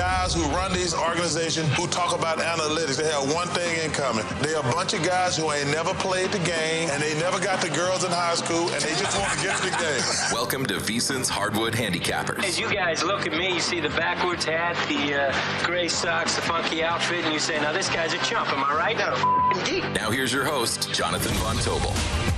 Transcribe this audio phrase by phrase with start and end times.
[0.00, 4.24] Guys who run these organizations who talk about analytics, they have one thing in common.
[4.40, 7.60] They're a bunch of guys who ain't never played the game and they never got
[7.60, 10.02] the girls in high school and they just want to get to the game.
[10.32, 12.42] Welcome to VSiN's Hardwood Handicappers.
[12.42, 16.34] As you guys look at me, you see the backwards hat, the uh, gray socks,
[16.34, 18.96] the funky outfit, and you say, now this guy's a chump, am I right?
[18.96, 19.84] Not a geek.
[19.92, 22.29] Now here's your host, Jonathan Von Tobel.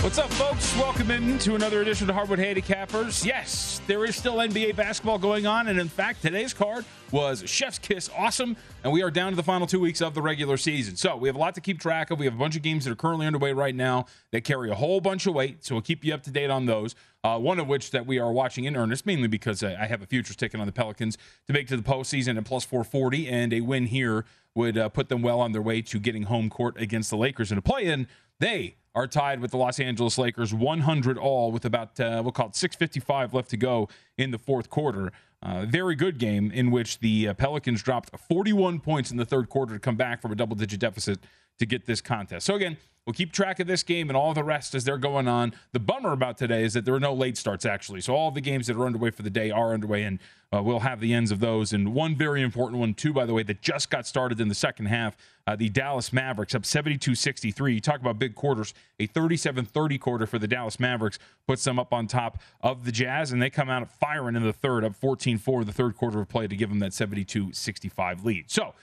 [0.00, 0.76] What's up, folks?
[0.76, 3.26] Welcome in to another edition of Hardwood Handicappers.
[3.26, 7.80] Yes, there is still NBA basketball going on, and in fact, today's card was Chef's
[7.80, 10.94] Kiss awesome, and we are down to the final two weeks of the regular season.
[10.94, 12.20] So we have a lot to keep track of.
[12.20, 14.76] We have a bunch of games that are currently underway right now that carry a
[14.76, 16.94] whole bunch of weight, so we'll keep you up to date on those.
[17.24, 20.06] Uh, one of which that we are watching in earnest, mainly because I have a
[20.06, 21.18] futures ticket on the Pelicans
[21.48, 24.24] to make to the postseason at plus 440, and a win here
[24.54, 27.50] would uh, put them well on their way to getting home court against the Lakers
[27.50, 28.06] in a play-in.
[28.40, 32.48] They are tied with the Los Angeles Lakers 100 all with about, uh, we'll call
[32.48, 35.12] it 655 left to go in the fourth quarter.
[35.42, 39.48] Uh, very good game in which the uh, Pelicans dropped 41 points in the third
[39.48, 41.20] quarter to come back from a double digit deficit
[41.58, 42.46] to get this contest.
[42.46, 42.76] So, again,
[43.06, 45.54] we'll keep track of this game and all the rest as they're going on.
[45.72, 48.00] The bummer about today is that there are no late starts, actually.
[48.00, 50.18] So, all the games that are underway for the day are underway, and
[50.54, 51.72] uh, we'll have the ends of those.
[51.72, 54.54] And one very important one, too, by the way, that just got started in the
[54.54, 55.16] second half
[55.48, 57.72] uh, the Dallas Mavericks up 72 63.
[57.72, 58.74] You talk about big quarters.
[59.00, 62.92] A 37 30 quarter for the Dallas Mavericks puts them up on top of the
[62.92, 66.20] Jazz, and they come out firing in the third, up 14 4 the third quarter
[66.20, 68.50] of play to give them that 72 65 lead.
[68.50, 68.74] So,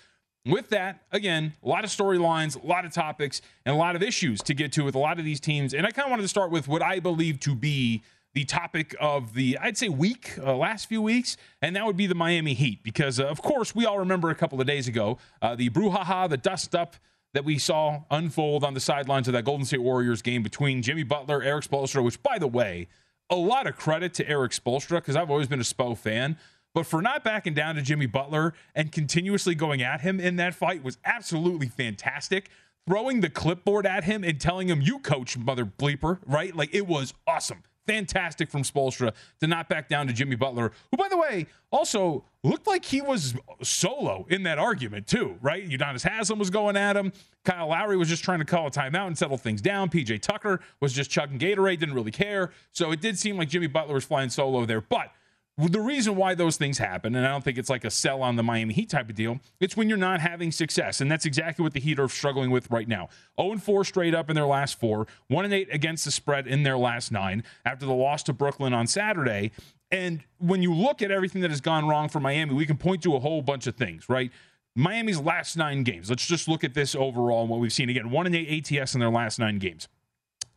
[0.45, 4.03] with that, again, a lot of storylines, a lot of topics, and a lot of
[4.03, 5.73] issues to get to with a lot of these teams.
[5.73, 8.95] And I kind of wanted to start with what I believe to be the topic
[8.99, 12.53] of the, I'd say, week, uh, last few weeks, and that would be the Miami
[12.53, 12.83] Heat.
[12.83, 16.29] Because, uh, of course, we all remember a couple of days ago uh, the brouhaha,
[16.29, 16.95] the dust up
[17.33, 21.03] that we saw unfold on the sidelines of that Golden State Warriors game between Jimmy
[21.03, 22.87] Butler, Erik Spoelstra, which, by the way,
[23.29, 26.37] a lot of credit to Erik Spoelstra because I've always been a Spo fan.
[26.75, 30.53] But for not backing down to Jimmy Butler and continuously going at him in that
[30.53, 32.49] fight was absolutely fantastic.
[32.85, 36.53] Throwing the clipboard at him and telling him, you coach, mother bleeper, right?
[36.53, 37.63] Like it was awesome.
[37.87, 42.25] Fantastic from Spoelstra to not back down to Jimmy Butler, who, by the way, also
[42.43, 45.69] looked like he was solo in that argument, too, right?
[45.69, 47.13] Udonis Haslem was going at him.
[47.45, 49.89] Kyle Lowry was just trying to call a timeout and settle things down.
[49.89, 52.51] PJ Tucker was just chugging Gatorade, didn't really care.
[52.71, 54.81] So it did seem like Jimmy Butler was flying solo there.
[54.81, 55.11] But
[55.57, 58.35] the reason why those things happen, and I don't think it's like a sell on
[58.35, 60.99] the Miami Heat type of deal, it's when you're not having success.
[60.99, 63.07] And that's exactly what the Heat are struggling with right now.
[63.39, 66.77] 0 4 straight up in their last four, 1 8 against the spread in their
[66.77, 69.51] last nine after the loss to Brooklyn on Saturday.
[69.91, 73.01] And when you look at everything that has gone wrong for Miami, we can point
[73.03, 74.31] to a whole bunch of things, right?
[74.75, 76.09] Miami's last nine games.
[76.09, 77.89] Let's just look at this overall and what we've seen.
[77.89, 79.87] Again, 1 8 ATS in their last nine games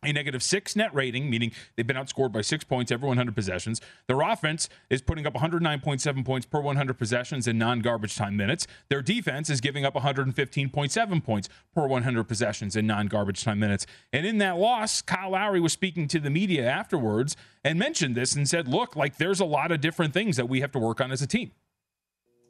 [0.03, 3.81] a negative six net rating, meaning they've been outscored by six points every 100 possessions.
[4.07, 8.67] Their offense is putting up 109.7 points per 100 possessions in non garbage time minutes.
[8.89, 13.85] Their defense is giving up 115.7 points per 100 possessions in non garbage time minutes.
[14.13, 18.35] And in that loss, Kyle Lowry was speaking to the media afterwards and mentioned this
[18.35, 21.01] and said, look, like there's a lot of different things that we have to work
[21.01, 21.51] on as a team.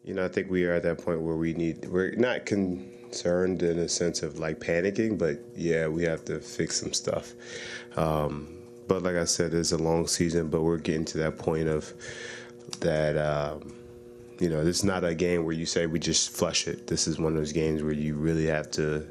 [0.09, 3.61] You know, I think we are at that point where we need, we're not concerned
[3.61, 7.33] in a sense of like panicking, but yeah, we have to fix some stuff.
[7.95, 8.57] Um,
[8.87, 11.93] but like I said, it's a long season, but we're getting to that point of
[12.79, 13.75] that, um,
[14.39, 16.87] you know, this is not a game where you say we just flush it.
[16.87, 19.05] This is one of those games where you really have to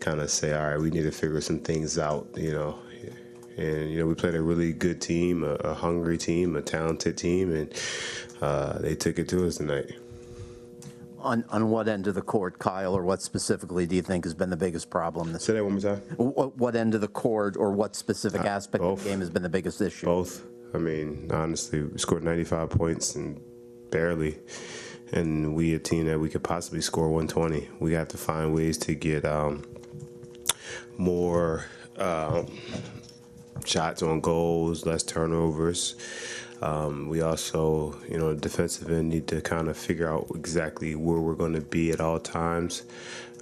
[0.00, 2.76] kind of say, all right, we need to figure some things out, you know.
[3.56, 7.16] And, you know, we played a really good team, a, a hungry team, a talented
[7.16, 7.72] team, and
[8.40, 9.92] uh, they took it to us tonight.
[11.22, 14.34] On on what end of the court, Kyle, or what specifically do you think has
[14.34, 15.32] been the biggest problem?
[15.32, 15.98] This Say that one more time.
[16.16, 19.30] what, what end of the court or what specific Uh, aspect of the game has
[19.30, 20.06] been the biggest issue?
[20.06, 20.44] Both.
[20.74, 23.40] I mean, honestly, we scored 95 points and
[23.90, 24.38] barely.
[25.12, 27.68] And we a team that we could possibly score 120.
[27.78, 29.62] We have to find ways to get um,
[30.96, 31.66] more
[31.98, 32.46] um,
[33.64, 35.94] shots on goals, less turnovers.
[36.62, 41.18] Um, we also, you know, defensive end need to kind of figure out exactly where
[41.18, 42.84] we're going to be at all times.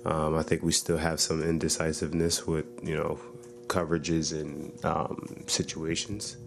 [0.07, 3.21] Um, I think we still have some indecisiveness with, you know,
[3.67, 6.39] coverages and um, situations.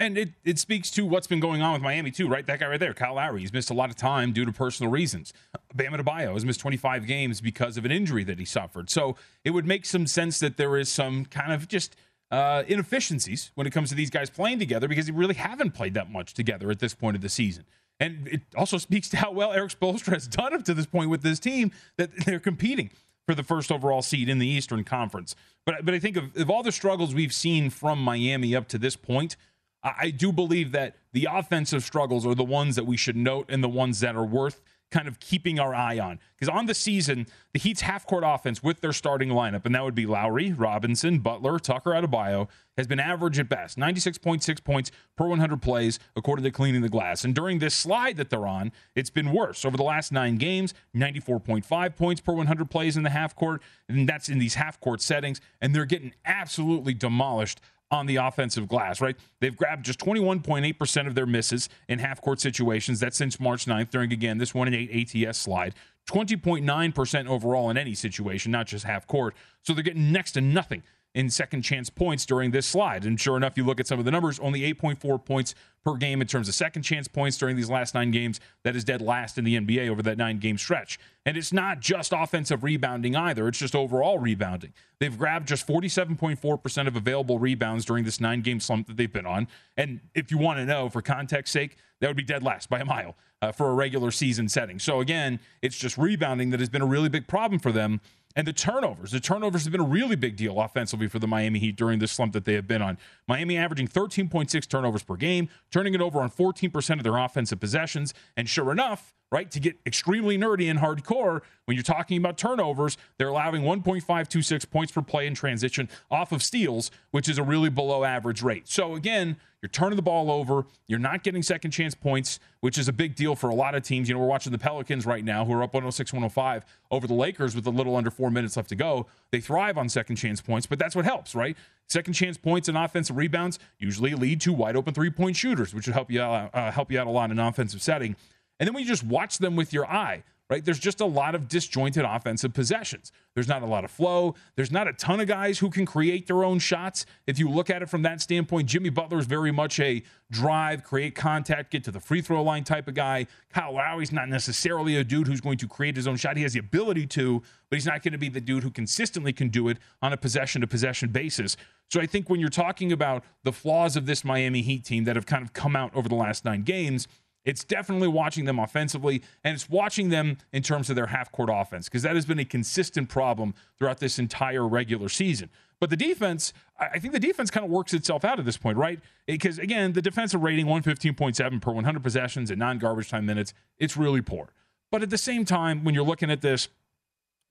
[0.00, 2.46] And it, it speaks to what's been going on with Miami, too, right?
[2.46, 4.92] That guy right there, Kyle Lowry, he's missed a lot of time due to personal
[4.92, 5.32] reasons.
[5.74, 8.88] Bam Adebayo has missed 25 games because of an injury that he suffered.
[8.90, 11.96] So it would make some sense that there is some kind of just
[12.30, 15.94] uh, inefficiencies when it comes to these guys playing together because they really haven't played
[15.94, 17.64] that much together at this point of the season.
[18.00, 21.10] And it also speaks to how well Erik Spoelstra has done up to this point
[21.10, 22.90] with this team that they're competing
[23.26, 25.34] for the first overall seed in the Eastern Conference.
[25.66, 28.78] But but I think of, of all the struggles we've seen from Miami up to
[28.78, 29.36] this point,
[29.82, 33.46] I, I do believe that the offensive struggles are the ones that we should note
[33.48, 36.18] and the ones that are worth kind of keeping our eye on.
[36.34, 39.84] Because on the season, the Heat's half court offense with their starting lineup, and that
[39.84, 45.26] would be Lowry, Robinson, Butler, Tucker Adebayo, has been average at best 96.6 points per
[45.26, 47.24] 100 plays, according to Cleaning the Glass.
[47.24, 49.64] And during this slide that they're on, it's been worse.
[49.64, 54.08] Over the last nine games, 94.5 points per 100 plays in the half court, and
[54.08, 59.00] that's in these half court settings, and they're getting absolutely demolished on the offensive glass,
[59.00, 59.16] right?
[59.40, 63.00] They've grabbed just 21.8% of their misses in half court situations.
[63.00, 65.74] That's since March 9th during, again, this 1 and 8 ATS slide.
[66.08, 69.34] 20.9% overall in any situation, not just half court.
[69.62, 70.82] So they're getting next to nothing
[71.18, 73.04] in second chance points during this slide.
[73.04, 75.52] And sure enough, you look at some of the numbers, only 8.4 points
[75.84, 78.38] per game in terms of second chance points during these last nine games.
[78.62, 80.96] That is dead last in the NBA over that nine game stretch.
[81.26, 84.72] And it's not just offensive rebounding either, it's just overall rebounding.
[85.00, 89.26] They've grabbed just 47.4% of available rebounds during this nine game slump that they've been
[89.26, 89.48] on.
[89.76, 92.78] And if you want to know, for context sake, that would be dead last by
[92.78, 94.78] a mile uh, for a regular season setting.
[94.78, 98.00] So again, it's just rebounding that has been a really big problem for them.
[98.38, 101.58] And the turnovers, the turnovers have been a really big deal offensively for the Miami
[101.58, 102.96] Heat during this slump that they have been on.
[103.26, 108.14] Miami averaging 13.6 turnovers per game, turning it over on 14% of their offensive possessions.
[108.36, 112.96] And sure enough, right, to get extremely nerdy and hardcore, when you're talking about turnovers,
[113.18, 117.70] they're allowing 1.526 points per play in transition off of steals, which is a really
[117.70, 118.68] below average rate.
[118.68, 120.66] So again, you're turning the ball over.
[120.86, 123.82] You're not getting second chance points, which is a big deal for a lot of
[123.82, 124.08] teams.
[124.08, 127.14] You know, we're watching the Pelicans right now, who are up 106 105 over the
[127.14, 129.06] Lakers with a little under four minutes left to go.
[129.32, 131.56] They thrive on second chance points, but that's what helps, right?
[131.88, 135.86] Second chance points and offensive rebounds usually lead to wide open three point shooters, which
[135.86, 138.14] would help you out, uh, help you out a lot in an offensive setting.
[138.60, 140.64] And then when you just watch them with your eye, right?
[140.64, 143.12] There's just a lot of disjointed offensive possessions.
[143.34, 144.34] There's not a lot of flow.
[144.56, 147.04] There's not a ton of guys who can create their own shots.
[147.26, 150.84] If you look at it from that standpoint, Jimmy Butler is very much a drive,
[150.84, 153.26] create contact, get to the free throw line type of guy.
[153.52, 156.36] Kyle Lowry's not necessarily a dude who's going to create his own shot.
[156.36, 159.32] He has the ability to, but he's not going to be the dude who consistently
[159.32, 161.56] can do it on a possession to possession basis.
[161.90, 165.16] So I think when you're talking about the flaws of this Miami Heat team that
[165.16, 167.08] have kind of come out over the last nine games,
[167.44, 171.50] it's definitely watching them offensively, and it's watching them in terms of their half court
[171.52, 175.48] offense, because that has been a consistent problem throughout this entire regular season.
[175.80, 178.76] But the defense, I think the defense kind of works itself out at this point,
[178.76, 178.98] right?
[179.28, 183.54] Eh, because again, the defensive rating, 115.7 per 100 possessions and non garbage time minutes,
[183.78, 184.48] it's really poor.
[184.90, 186.68] But at the same time, when you're looking at this,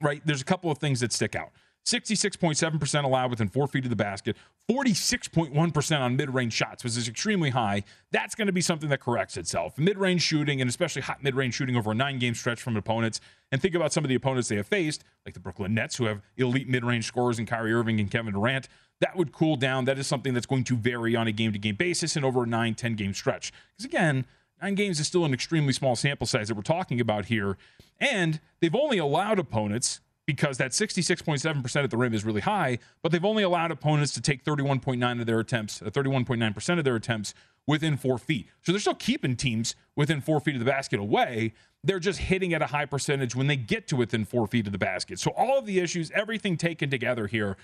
[0.02, 1.52] right, there's a couple of things that stick out.
[1.88, 4.36] 66.7% allowed within four feet of the basket,
[4.70, 7.84] 46.1% on mid range shots, which is extremely high.
[8.12, 9.78] That's going to be something that corrects itself.
[9.78, 12.76] Mid range shooting, and especially hot mid range shooting over a nine game stretch from
[12.76, 13.22] opponents.
[13.54, 16.06] And think about some of the opponents they have faced, like the Brooklyn Nets, who
[16.06, 18.68] have elite mid range scorers in Kyrie Irving and Kevin Durant.
[19.00, 19.86] That would cool down.
[19.86, 22.44] That is something that's going to vary on a game to game basis and over
[22.44, 23.54] a nine, 10 game stretch.
[23.78, 24.26] Because again,
[24.62, 27.58] nine games is still an extremely small sample size that we're talking about here.
[27.98, 33.12] And they've only allowed opponents because that 66.7% at the rim is really high, but
[33.12, 37.34] they've only allowed opponents to take 31.9 of their attempts, uh, 31.9% of their attempts
[37.66, 38.48] within four feet.
[38.62, 41.54] So they're still keeping teams within four feet of the basket away.
[41.84, 44.74] They're just hitting at a high percentage when they get to within four feet of
[44.74, 45.20] the basket.
[45.20, 47.56] So all of the issues, everything taken together here,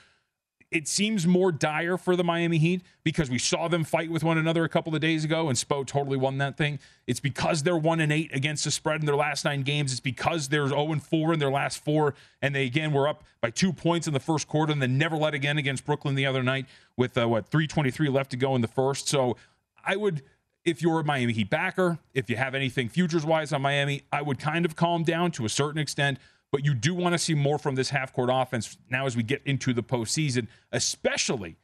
[0.73, 4.39] it seems more dire for the Miami Heat because we saw them fight with one
[4.39, 6.79] another a couple of days ago, and Spo totally won that thing.
[7.05, 9.91] It's because they're one and eight against the spread in their last nine games.
[9.91, 13.23] It's because they're zero and four in their last four, and they again were up
[13.39, 16.25] by two points in the first quarter, and then never let again against Brooklyn the
[16.25, 16.65] other night
[16.97, 19.07] with uh, what three twenty three left to go in the first.
[19.07, 19.37] So
[19.85, 20.23] I would
[20.65, 24.21] if you're a Miami Heat backer, if you have anything futures wise on Miami, I
[24.21, 26.19] would kind of calm down to a certain extent.
[26.53, 29.23] But you do want to see more from this half court offense now as we
[29.23, 31.57] get into the postseason, especially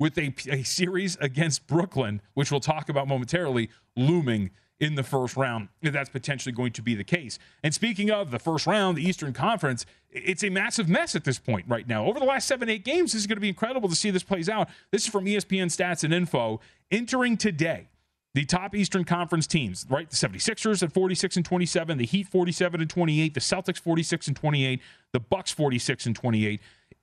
[0.00, 4.50] with a, a series against Brooklyn, which we'll talk about momentarily, looming
[4.80, 7.38] in the first round, if that's potentially going to be the case.
[7.62, 11.38] And speaking of the first round, the Eastern Conference, it's a massive mess at this
[11.38, 12.04] point right now.
[12.04, 14.24] Over the last seven, eight games, this is going to be incredible to see this
[14.24, 14.68] plays out.
[14.90, 16.58] This is from ESPN Stats and Info.
[16.90, 17.86] Entering today,
[18.34, 20.10] the top Eastern Conference teams, right?
[20.10, 24.36] The 76ers at 46 and 27, the Heat 47 and 28, the Celtics 46 and
[24.36, 24.80] 28,
[25.12, 26.60] the Bucks 46 and 28.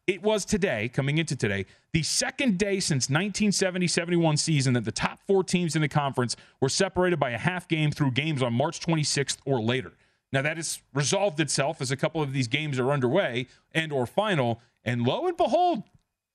[0.07, 5.19] It was today, coming into today, the second day since 1970-71 season that the top
[5.25, 8.79] 4 teams in the conference were separated by a half game through games on March
[8.81, 9.93] 26th or later.
[10.33, 14.05] Now that has resolved itself as a couple of these games are underway and or
[14.05, 15.83] final, and lo and behold,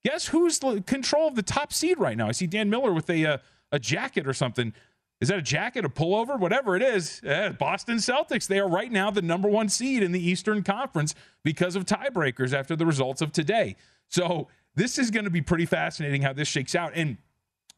[0.06, 2.28] guess who's control of the top seed right now?
[2.28, 3.38] I see Dan Miller with a uh,
[3.72, 4.72] a jacket or something.
[5.20, 7.20] Is that a jacket, a pullover, whatever it is?
[7.24, 8.46] Eh, Boston Celtics.
[8.46, 12.52] They are right now the number one seed in the Eastern Conference because of tiebreakers
[12.52, 13.76] after the results of today.
[14.08, 14.46] So
[14.76, 17.16] this is going to be pretty fascinating how this shakes out and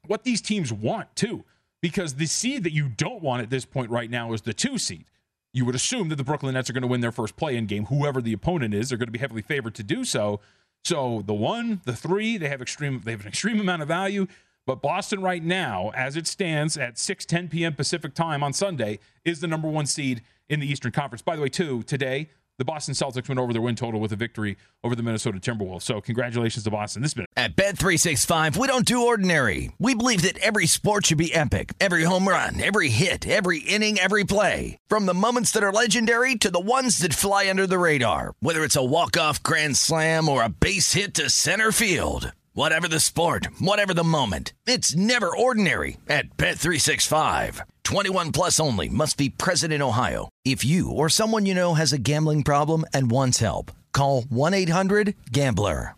[0.06, 1.44] what these teams want too.
[1.80, 4.76] Because the seed that you don't want at this point right now is the two
[4.76, 5.06] seed.
[5.54, 7.86] You would assume that the Brooklyn Nets are going to win their first play-in game,
[7.86, 8.88] whoever the opponent is.
[8.88, 10.40] They're going to be heavily favored to do so.
[10.88, 14.26] So the one, the three, they have extreme, they have an extreme amount of value.
[14.64, 17.74] But Boston right now, as it stands at 6 10 p.m.
[17.74, 21.20] Pacific time on Sunday, is the number one seed in the Eastern Conference.
[21.20, 24.16] By the way, too, today, the Boston Celtics went over their win total with a
[24.16, 25.82] victory over the Minnesota Timberwolves.
[25.82, 27.02] So congratulations to Boston.
[27.02, 29.72] This been At Bet365, we don't do ordinary.
[29.78, 31.72] We believe that every sport should be epic.
[31.80, 34.78] Every home run, every hit, every inning, every play.
[34.88, 38.34] From the moments that are legendary to the ones that fly under the radar.
[38.40, 42.32] Whether it's a walk-off grand slam or a base hit to center field.
[42.54, 47.60] Whatever the sport, whatever the moment, it's never ordinary at Bet365.
[47.84, 50.28] 21 plus only must be present in Ohio.
[50.50, 55.94] If you or someone you know has a gambling problem and wants help, call 1-800-GAMBLER.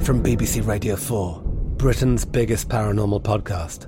[0.00, 1.40] From BBC Radio 4,
[1.78, 3.86] Britain's biggest paranormal podcast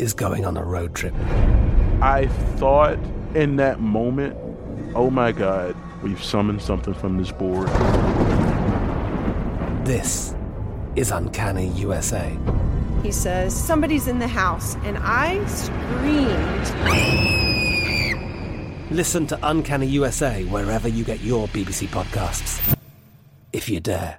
[0.00, 1.12] is going on a road trip.
[2.00, 3.00] I thought
[3.34, 4.36] in that moment,
[4.94, 7.66] oh my God, we've summoned something from this board.
[9.84, 10.36] This
[10.94, 12.38] is Uncanny USA.
[13.02, 17.47] He says, Somebody's in the house, and I screamed.
[18.90, 22.76] Listen to Uncanny USA wherever you get your BBC podcasts,
[23.52, 24.18] if you dare.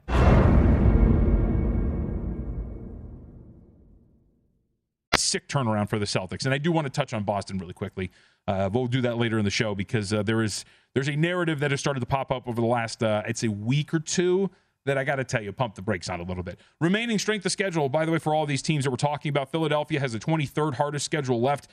[5.29, 6.45] sick turnaround for the Celtics.
[6.45, 8.11] And I do want to touch on Boston really quickly.
[8.47, 11.59] Uh, we'll do that later in the show because uh, there is there's a narrative
[11.59, 14.49] that has started to pop up over the last uh, I'd say week or two
[14.85, 16.59] that I got to tell you, pump the brakes on a little bit.
[16.79, 19.51] Remaining strength of schedule, by the way, for all these teams that we're talking about,
[19.51, 21.69] Philadelphia has the 23rd hardest schedule left,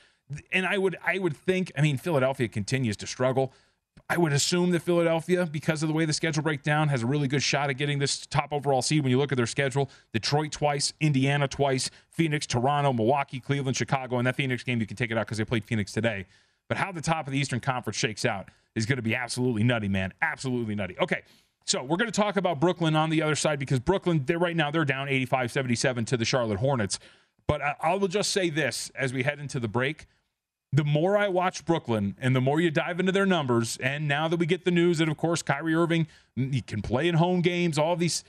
[0.52, 3.52] and I would I would think, I mean, Philadelphia continues to struggle.
[4.08, 7.26] I would assume that Philadelphia, because of the way the schedule breakdown, has a really
[7.26, 9.90] good shot at getting this top overall seed when you look at their schedule.
[10.12, 14.18] Detroit twice, Indiana twice, Phoenix, Toronto, Milwaukee, Cleveland, Chicago.
[14.18, 16.26] And that Phoenix game, you can take it out because they played Phoenix today.
[16.68, 19.64] But how the top of the Eastern Conference shakes out is going to be absolutely
[19.64, 20.12] nutty, man.
[20.22, 20.96] Absolutely nutty.
[21.00, 21.22] Okay.
[21.66, 24.56] So we're going to talk about Brooklyn on the other side because Brooklyn, they're right
[24.56, 26.98] now, they're down 85 77 to the Charlotte Hornets.
[27.48, 30.06] But I, I will just say this as we head into the break
[30.72, 34.28] the more I watch Brooklyn and the more you dive into their numbers, and now
[34.28, 37.40] that we get the news that, of course, Kyrie Irving he can play in home
[37.40, 38.24] games, all these,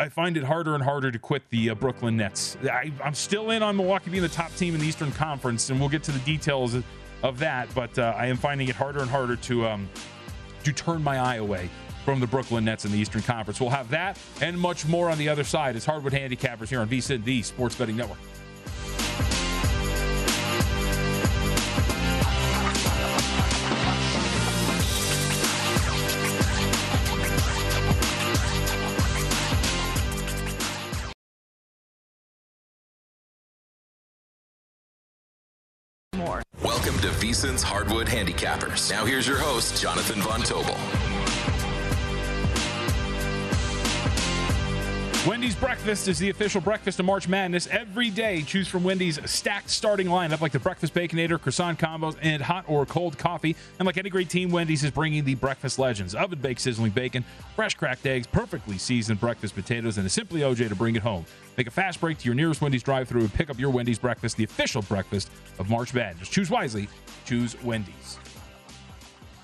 [0.00, 2.56] I find it harder and harder to quit the uh, Brooklyn Nets.
[2.64, 5.78] I, am still in on Milwaukee being the top team in the Eastern Conference, and
[5.78, 6.84] we'll get to the details of,
[7.22, 7.72] of that.
[7.74, 9.88] But uh, I am finding it harder and harder to um,
[10.64, 11.68] to turn my eye away
[12.04, 13.60] from the Brooklyn Nets in the Eastern Conference.
[13.60, 16.88] We'll have that and much more on the other side as Hardwood Handicappers here on
[16.88, 18.18] VSIN, the Sports Betting Network.
[36.14, 36.42] More.
[36.62, 38.90] Welcome to VSIN's Hardwood Handicappers.
[38.90, 40.76] Now here's your host, Jonathan Von Tobel.
[45.24, 47.68] Wendy's Breakfast is the official breakfast of March Madness.
[47.68, 52.42] Every day, choose from Wendy's stacked starting lineup like the Breakfast Baconator, croissant combos, and
[52.42, 53.54] hot or cold coffee.
[53.78, 57.24] And like any great team, Wendy's is bringing the breakfast legends oven baked sizzling bacon,
[57.54, 61.24] fresh cracked eggs, perfectly seasoned breakfast potatoes, and a Simply OJ to bring it home.
[61.56, 64.00] Make a fast break to your nearest Wendy's drive through and pick up your Wendy's
[64.00, 66.30] breakfast, the official breakfast of March Madness.
[66.30, 66.88] Choose wisely,
[67.26, 68.18] choose Wendy's.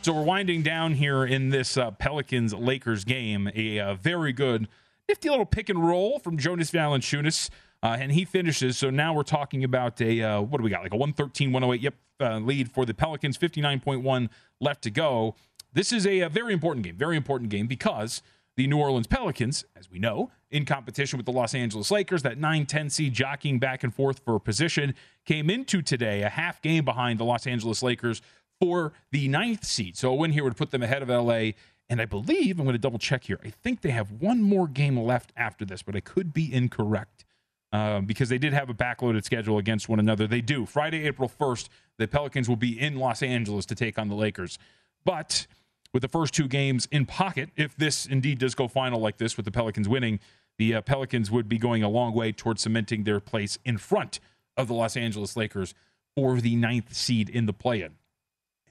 [0.02, 4.66] So we're winding down here in this uh, Pelicans Lakers game, a uh, very good
[5.08, 7.50] nifty little pick and roll from Jonas Valanciunas.
[7.82, 8.76] Uh, and he finishes.
[8.76, 10.82] So now we're talking about a, uh, what do we got?
[10.82, 14.28] Like a 113 108 yep, uh, lead for the Pelicans, 59.1
[14.60, 15.36] left to go.
[15.72, 18.20] This is a, a very important game, very important game because
[18.56, 22.38] the New Orleans Pelicans, as we know, in competition with the Los Angeles Lakers, that
[22.38, 26.84] 9 10 seed jockeying back and forth for position, came into today a half game
[26.84, 28.20] behind the Los Angeles Lakers
[28.60, 29.96] for the ninth seed.
[29.96, 31.52] So a win here would put them ahead of LA.
[31.90, 34.68] And I believe, I'm going to double check here, I think they have one more
[34.68, 37.25] game left after this, but I could be incorrect.
[37.71, 40.26] Um, because they did have a backloaded schedule against one another.
[40.26, 40.64] They do.
[40.64, 41.68] Friday, April 1st,
[41.99, 44.59] the Pelicans will be in Los Angeles to take on the Lakers.
[45.04, 45.47] But
[45.92, 49.37] with the first two games in pocket, if this indeed does go final like this
[49.37, 50.18] with the Pelicans winning,
[50.57, 54.18] the uh, Pelicans would be going a long way towards cementing their place in front
[54.57, 55.75] of the Los Angeles Lakers
[56.16, 57.97] for the ninth seed in the play in.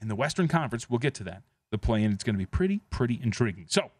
[0.00, 1.42] In the Western Conference, we'll get to that.
[1.70, 3.66] The play in, it's going to be pretty, pretty intriguing.
[3.68, 3.90] So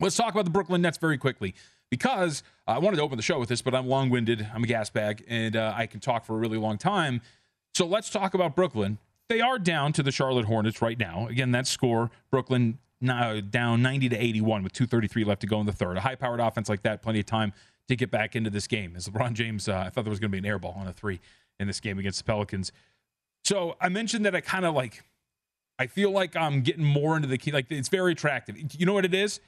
[0.00, 1.54] let's talk about the Brooklyn Nets very quickly
[1.90, 4.48] because I wanted to open the show with this, but I'm long winded.
[4.54, 7.20] I'm a gas bag and uh, I can talk for a really long time.
[7.74, 8.98] So let's talk about Brooklyn.
[9.28, 11.28] They are down to the Charlotte Hornets right now.
[11.28, 15.66] Again, that score, Brooklyn now down 90 to 81 with 233 left to go in
[15.66, 15.96] the third.
[15.96, 17.52] A high powered offense like that, plenty of time
[17.88, 18.94] to get back into this game.
[18.96, 20.86] As LeBron James, uh, I thought there was going to be an air ball on
[20.86, 21.20] a three
[21.60, 22.72] in this game against the Pelicans.
[23.44, 25.04] So I mentioned that I kind of like,
[25.78, 27.50] I feel like I'm getting more into the key.
[27.52, 28.56] Like it's very attractive.
[28.74, 29.40] You know what it is?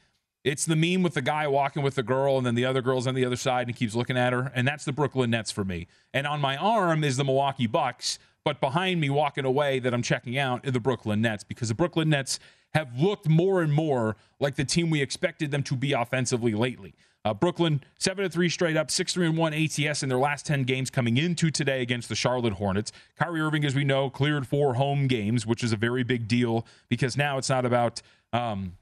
[0.44, 3.08] It's the meme with the guy walking with the girl, and then the other girl's
[3.08, 4.52] on the other side, and he keeps looking at her.
[4.54, 5.88] And that's the Brooklyn Nets for me.
[6.14, 10.02] And on my arm is the Milwaukee Bucks, but behind me, walking away, that I'm
[10.02, 12.38] checking out, are the Brooklyn Nets because the Brooklyn Nets
[12.74, 16.94] have looked more and more like the team we expected them to be offensively lately.
[17.26, 20.46] Uh, Brooklyn seven to three straight up, six three and one ATS in their last
[20.46, 22.92] ten games coming into today against the Charlotte Hornets.
[23.18, 26.64] Kyrie Irving, as we know, cleared four home games, which is a very big deal
[26.88, 28.00] because now it's not about
[28.32, 28.76] um,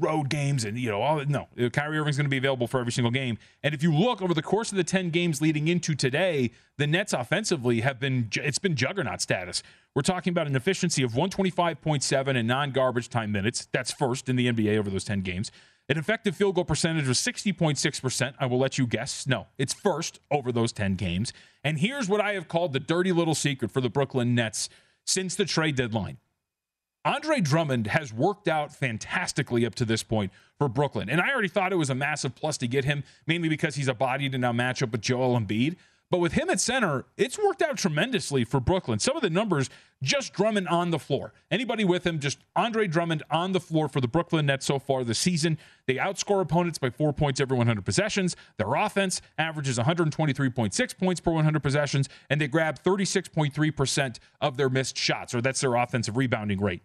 [0.00, 2.90] road games and you know all no Kyrie Irving's going to be available for every
[2.90, 3.38] single game.
[3.62, 6.86] And if you look over the course of the 10 games leading into today the
[6.88, 9.62] Nets offensively have been it's been juggernaut status.
[9.94, 13.68] We're talking about an efficiency of 125.7 in non-garbage time minutes.
[13.70, 15.52] That's first in the NBA over those 10 games
[15.88, 20.20] an effective field goal percentage of 60.6% I will let you guess no it's first
[20.30, 21.32] over those 10 games
[21.64, 24.68] and here's what I have called the dirty little secret for the Brooklyn Nets
[25.04, 26.18] since the trade deadline
[27.04, 31.08] Andre Drummond has worked out fantastically up to this point for Brooklyn.
[31.08, 33.88] And I already thought it was a massive plus to get him, mainly because he's
[33.88, 35.76] a body to now match up with Joel Embiid.
[36.10, 38.98] But with him at center, it's worked out tremendously for Brooklyn.
[38.98, 39.68] Some of the numbers,
[40.02, 41.34] just Drummond on the floor.
[41.50, 45.04] Anybody with him, just Andre Drummond on the floor for the Brooklyn Nets so far
[45.04, 45.58] this season.
[45.86, 48.36] They outscore opponents by four points every 100 possessions.
[48.56, 54.96] Their offense averages 123.6 points per 100 possessions, and they grab 36.3% of their missed
[54.96, 56.82] shots, or that's their offensive rebounding rate.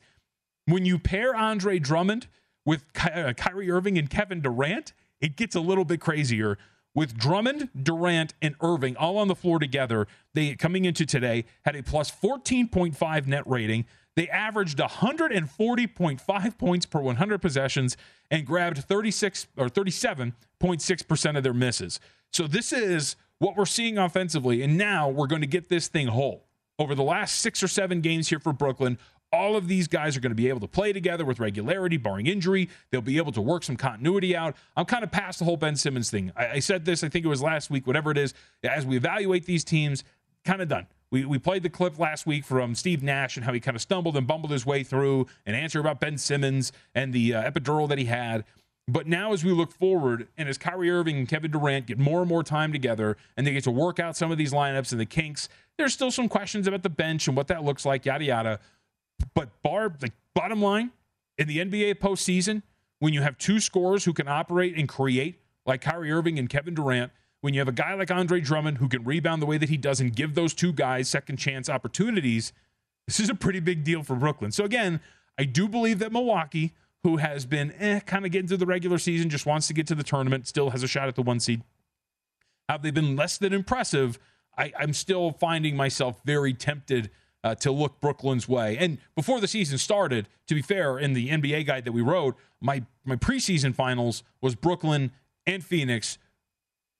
[0.65, 2.27] When you pair Andre Drummond
[2.65, 6.57] with Ky- uh, Kyrie Irving and Kevin Durant, it gets a little bit crazier.
[6.95, 11.75] With Drummond, Durant, and Irving all on the floor together, they coming into today had
[11.75, 13.85] a plus 14.5 net rating.
[14.15, 17.97] They averaged 140.5 points per 100 possessions
[18.29, 21.99] and grabbed 36 or 37.6% of their misses.
[22.31, 26.07] So this is what we're seeing offensively, and now we're going to get this thing
[26.07, 26.45] whole.
[26.79, 28.97] Over the last six or seven games here for Brooklyn,
[29.33, 32.27] all of these guys are going to be able to play together with regularity, barring
[32.27, 32.69] injury.
[32.91, 34.55] They'll be able to work some continuity out.
[34.77, 36.31] I'm kind of past the whole Ben Simmons thing.
[36.35, 38.33] I, I said this, I think it was last week, whatever it is.
[38.63, 40.03] As we evaluate these teams,
[40.45, 40.85] kind of done.
[41.11, 43.81] We, we played the clip last week from Steve Nash and how he kind of
[43.81, 47.89] stumbled and bumbled his way through an answer about Ben Simmons and the uh, epidural
[47.89, 48.45] that he had.
[48.87, 52.19] But now, as we look forward, and as Kyrie Irving and Kevin Durant get more
[52.19, 54.99] and more time together, and they get to work out some of these lineups and
[54.99, 58.25] the kinks, there's still some questions about the bench and what that looks like, yada
[58.25, 58.59] yada.
[59.33, 60.91] But bar the bottom line
[61.37, 62.63] in the NBA postseason,
[62.99, 66.73] when you have two scorers who can operate and create, like Kyrie Irving and Kevin
[66.73, 69.69] Durant, when you have a guy like Andre Drummond who can rebound the way that
[69.69, 72.53] he does and give those two guys second chance opportunities,
[73.05, 74.51] this is a pretty big deal for Brooklyn.
[74.51, 75.01] So again,
[75.37, 78.97] I do believe that Milwaukee, who has been eh, kind of getting to the regular
[78.97, 81.39] season, just wants to get to the tournament, still has a shot at the one
[81.39, 81.63] seed.
[82.69, 84.19] Have they been less than impressive?
[84.57, 87.09] I, I'm still finding myself very tempted
[87.43, 88.77] uh, to look Brooklyn's way.
[88.77, 92.35] And before the season started, to be fair, in the NBA guide that we wrote,
[92.61, 95.11] my my preseason finals was Brooklyn
[95.45, 96.17] and Phoenix,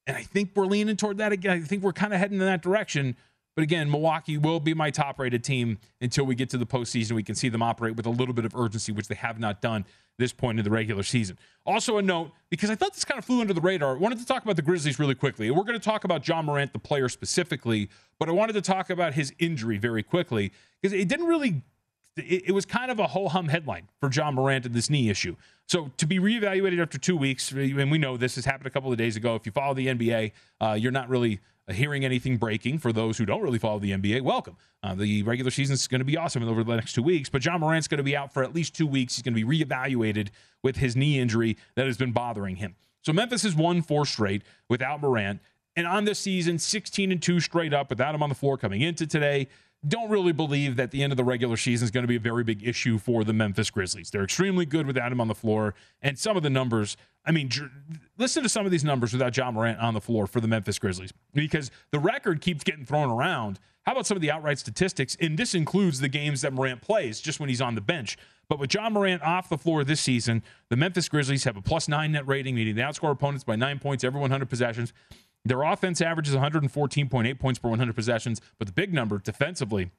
[0.06, 1.51] and I think we're leaning toward that again.
[1.51, 3.15] I think we're kind of heading in that direction.
[3.56, 7.12] But again, Milwaukee will be my top rated team until we get to the postseason.
[7.12, 9.62] We can see them operate with a little bit of urgency, which they have not
[9.62, 9.86] done
[10.17, 11.38] this point in the regular season.
[11.65, 14.19] Also, a note because I thought this kind of flew under the radar, I wanted
[14.19, 15.49] to talk about the Grizzlies really quickly.
[15.49, 18.89] We're going to talk about Ja Morant, the player specifically, but I wanted to talk
[18.89, 21.63] about his injury very quickly because it didn't really
[22.15, 25.36] it, was kind of a ho hum headline for Ja Morant and this knee issue.
[25.65, 28.91] So to be reevaluated after two weeks, and we know this has happened a couple
[28.91, 29.36] of days ago.
[29.36, 31.39] If you follow the NBA, uh, you're not really
[31.71, 32.80] hearing anything breaking.
[32.80, 34.58] For those who don't really follow the NBA, welcome.
[34.82, 37.45] Uh, the regular season is going to be awesome over the next two weeks, but
[37.45, 39.15] Ja Morant's going to be out for at least two weeks.
[39.15, 40.30] He's going to be reevaluated
[40.62, 42.76] with his knee injury that has been bothering him.
[43.02, 45.39] So Memphis has won four straight without Morant.
[45.76, 48.82] And on this season, 16 and 2 straight up without him on the floor coming
[48.82, 49.47] into today
[49.88, 52.19] don't really believe that the end of the regular season is going to be a
[52.19, 54.10] very big issue for the Memphis Grizzlies.
[54.10, 55.76] They're extremely good without him on the floor.
[56.02, 57.50] And some of the numbers, I mean,
[58.17, 60.80] listen to some of these numbers without Ja Morant on the floor for the Memphis
[60.80, 63.60] Grizzlies because the record keeps getting thrown around.
[63.86, 65.17] How about some of the outright statistics?
[65.19, 68.17] And this includes the games that Morant plays just when he's on the bench.
[68.48, 71.89] But with Ja Morant off the floor this season, the Memphis Grizzlies have a plus
[71.89, 74.93] nine net rating, meaning they outscore opponents by nine points every 100 possessions.
[75.45, 79.91] Their offense averages 114.8 points per 100 possessions, but the big number defensively,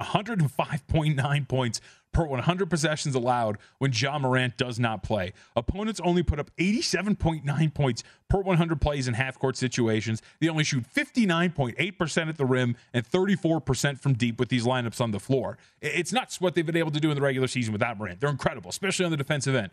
[0.00, 1.80] 105.9 points
[2.12, 5.32] per 100 possessions allowed when Ja Morant does not play.
[5.56, 10.20] Opponents only put up 87.9 points per 100 plays in half court situations.
[10.40, 15.10] They only shoot 59.8% at the rim and 34% from deep with these lineups on
[15.10, 15.56] the floor.
[15.80, 18.20] It's nuts what they've been able to do in the regular season without Morant.
[18.20, 19.70] They're incredible, especially on the defensive end.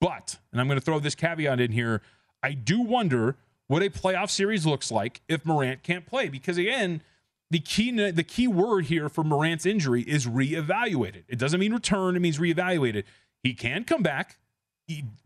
[0.00, 2.02] But, and I'm going to throw this caveat in here,
[2.42, 3.36] I do wonder
[3.72, 6.28] what a playoff series looks like if Morant can't play.
[6.28, 7.00] Because again,
[7.50, 11.22] the key the key word here for Morant's injury is reevaluated.
[11.26, 13.04] It doesn't mean return; it means reevaluated.
[13.42, 14.36] He can come back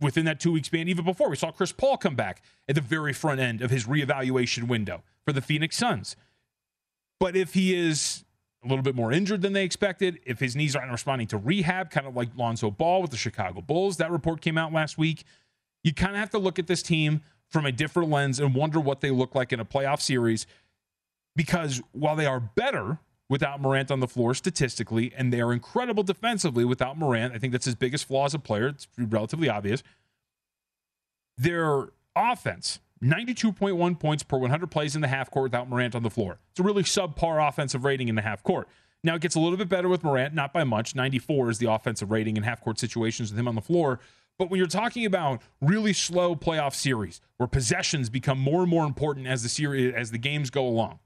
[0.00, 0.86] within that two week span.
[0.86, 3.86] Even before we saw Chris Paul come back at the very front end of his
[3.86, 6.14] reevaluation window for the Phoenix Suns.
[7.18, 8.22] But if he is
[8.64, 11.90] a little bit more injured than they expected, if his knees aren't responding to rehab,
[11.90, 15.24] kind of like Lonzo Ball with the Chicago Bulls, that report came out last week.
[15.82, 18.80] You kind of have to look at this team from a different lens and wonder
[18.80, 20.46] what they look like in a playoff series.
[21.34, 26.02] Because while they are better without Morant on the floor statistically, and they are incredible
[26.02, 28.68] defensively without Morant, I think that's his biggest flaw as a player.
[28.68, 29.82] It's relatively obvious.
[31.36, 36.10] Their offense, 92.1 points per 100 plays in the half court without Morant on the
[36.10, 36.38] floor.
[36.50, 38.68] It's a really subpar offensive rating in the half court.
[39.04, 40.94] Now it gets a little bit better with Morant, not by much.
[40.94, 44.00] 94 is the offensive rating in half court situations with him on the floor.
[44.38, 48.84] But when you're talking about really slow playoff series where possessions become more and more
[48.84, 50.98] important as the series as the games go along,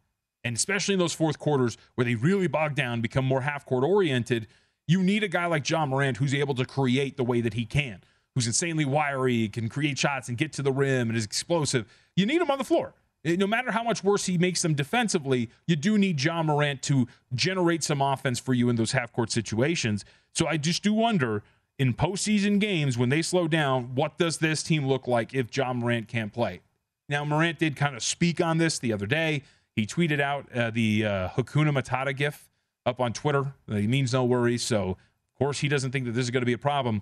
[0.42, 3.84] and especially in those fourth quarters where they really bog down, become more half court
[3.84, 4.46] oriented,
[4.88, 7.64] you need a guy like Ja Morant who's able to create the way that he
[7.64, 8.02] can,
[8.34, 11.86] who's insanely wiry, can create shots and get to the rim and is explosive.
[12.16, 12.94] You need him on the floor.
[13.24, 16.82] Eh, no matter how much worse he makes them defensively, you do need Ja Morant
[16.82, 20.04] to generate some offense for you in those half court situations.
[20.34, 21.44] So I just do wonder
[21.80, 25.72] in postseason games when they slow down, what does this team look like if Ja
[25.72, 26.60] Morant can't play?
[27.08, 29.44] Now, Morant did kind of speak on this the other day.
[29.74, 32.50] He tweeted out uh, the uh, Hakuna Matata gif
[32.84, 33.54] up on Twitter.
[33.66, 34.62] He means no worries.
[34.62, 37.00] So, of course, he doesn't think that this is going to be a problem.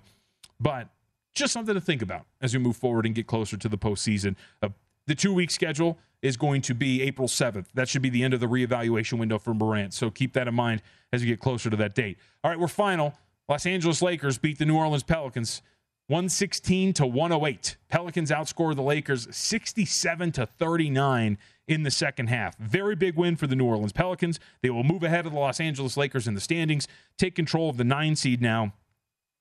[0.61, 0.87] But
[1.33, 4.37] just something to think about as we move forward and get closer to the postseason.
[4.63, 4.69] Uh,
[5.07, 7.65] the two week schedule is going to be April 7th.
[7.73, 9.93] That should be the end of the reevaluation window for Morant.
[9.93, 12.17] So keep that in mind as we get closer to that date.
[12.45, 13.13] All right, we're final.
[13.49, 15.63] Los Angeles Lakers beat the New Orleans Pelicans
[16.07, 17.77] 116 to 108.
[17.89, 22.57] Pelicans outscored the Lakers 67 to 39 in the second half.
[22.57, 24.39] Very big win for the New Orleans Pelicans.
[24.61, 27.77] They will move ahead of the Los Angeles Lakers in the standings, take control of
[27.77, 28.73] the 9 seed now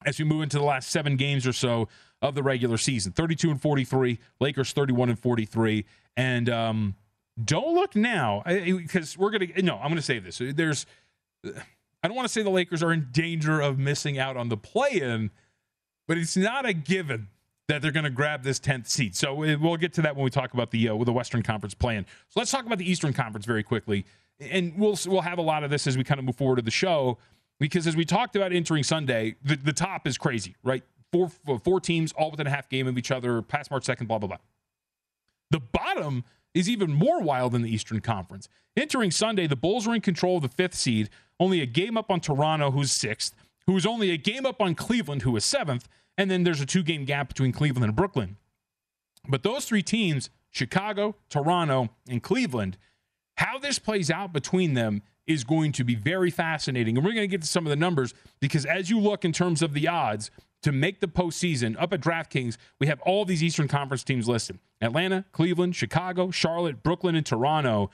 [0.04, 1.88] as we move into the last 7 games or so
[2.20, 3.12] of the regular season.
[3.12, 5.84] 32 and 43, Lakers 31 and 43
[6.16, 6.96] and um,
[7.42, 10.40] don't look now because we're going to no, I'm going to say this.
[10.42, 10.84] There's
[12.02, 14.56] I don't want to say the Lakers are in danger of missing out on the
[14.56, 15.30] play in,
[16.06, 17.28] but it's not a given
[17.68, 19.14] that they're going to grab this 10th seat.
[19.14, 22.06] So we'll get to that when we talk about the uh, the Western Conference plan.
[22.28, 24.06] So let's talk about the Eastern Conference very quickly.
[24.40, 26.62] And we'll we'll have a lot of this as we kind of move forward to
[26.62, 27.18] the show
[27.60, 30.82] because as we talked about entering Sunday, the, the top is crazy, right?
[31.12, 31.30] Four
[31.64, 34.28] four teams all within a half game of each other, past March 2nd, blah blah
[34.28, 34.38] blah.
[35.50, 38.48] The bottom is even more wild than the Eastern Conference.
[38.76, 42.10] Entering Sunday, the Bulls are in control of the fifth seed, only a game up
[42.10, 43.34] on Toronto, who's sixth,
[43.66, 46.82] who's only a game up on Cleveland, who is seventh, and then there's a two
[46.82, 48.36] game gap between Cleveland and Brooklyn.
[49.28, 52.78] But those three teams, Chicago, Toronto, and Cleveland,
[53.36, 56.96] how this plays out between them is going to be very fascinating.
[56.96, 59.32] And we're going to get to some of the numbers because as you look in
[59.32, 60.30] terms of the odds
[60.62, 64.58] to make the postseason up at DraftKings, we have all these Eastern Conference teams listed
[64.80, 67.90] Atlanta, Cleveland, Chicago, Charlotte, Brooklyn, and Toronto.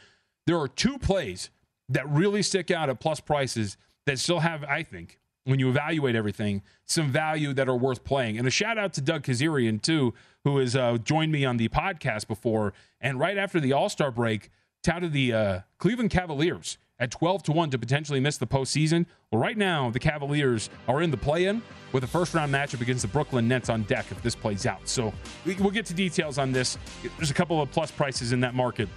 [0.46, 1.50] There are two plays
[1.88, 6.16] that really stick out at plus prices that still have, I think, when you evaluate
[6.16, 8.38] everything, some value that are worth playing.
[8.38, 11.68] And a shout out to Doug Kezirian, too, who has uh, joined me on the
[11.68, 12.72] podcast before.
[13.00, 14.50] And right after the All Star break,
[14.82, 19.06] touted the uh, Cleveland Cavaliers at 12 to 1 to potentially miss the postseason.
[19.30, 22.80] Well, right now, the Cavaliers are in the play in with a first round matchup
[22.80, 24.88] against the Brooklyn Nets on deck if this plays out.
[24.88, 25.12] So
[25.44, 26.78] we, we'll get to details on this.
[27.16, 28.88] There's a couple of plus prices in that market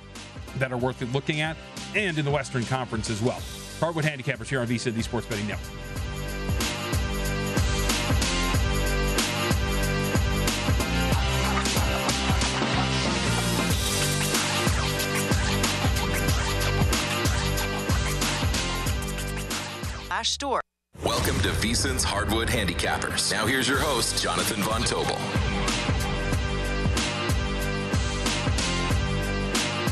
[0.58, 1.58] that are worth looking at,
[1.96, 3.42] and in the Western Conference as well.
[3.80, 6.07] Hardwood Handicappers here on VSIN, the Sports Betting Network.
[20.24, 20.62] Store.
[21.04, 23.32] Welcome to VSIN's Hardwood Handicappers.
[23.32, 25.18] Now here's your host, Jonathan Von Tobel.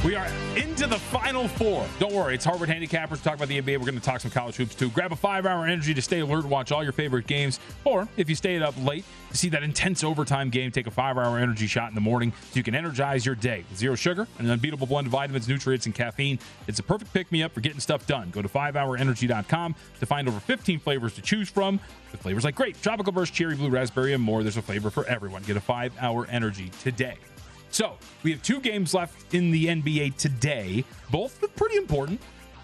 [0.03, 1.85] We are into the final four.
[1.99, 3.21] Don't worry, it's Hardwood Handicappers.
[3.21, 3.77] Talk about the NBA.
[3.77, 4.89] We're going to talk some college hoops too.
[4.89, 7.59] Grab a five hour energy to stay alert and watch all your favorite games.
[7.83, 11.17] Or if you stayed up late to see that intense overtime game, take a five
[11.17, 13.65] hour energy shot in the morning so you can energize your day.
[13.75, 16.39] Zero sugar and an unbeatable blend of vitamins, nutrients, and caffeine.
[16.67, 18.29] It's a perfect pick me up for getting stuff done.
[18.31, 21.79] Go to 5hourenergy.com to find over 15 flavors to choose from.
[22.11, 25.05] With flavors like grape, tropical burst, cherry, blue, raspberry, and more, there's a flavor for
[25.05, 25.43] everyone.
[25.43, 27.17] Get a five hour energy today.
[27.75, 32.21] So we have two games left in the NBA today, both pretty important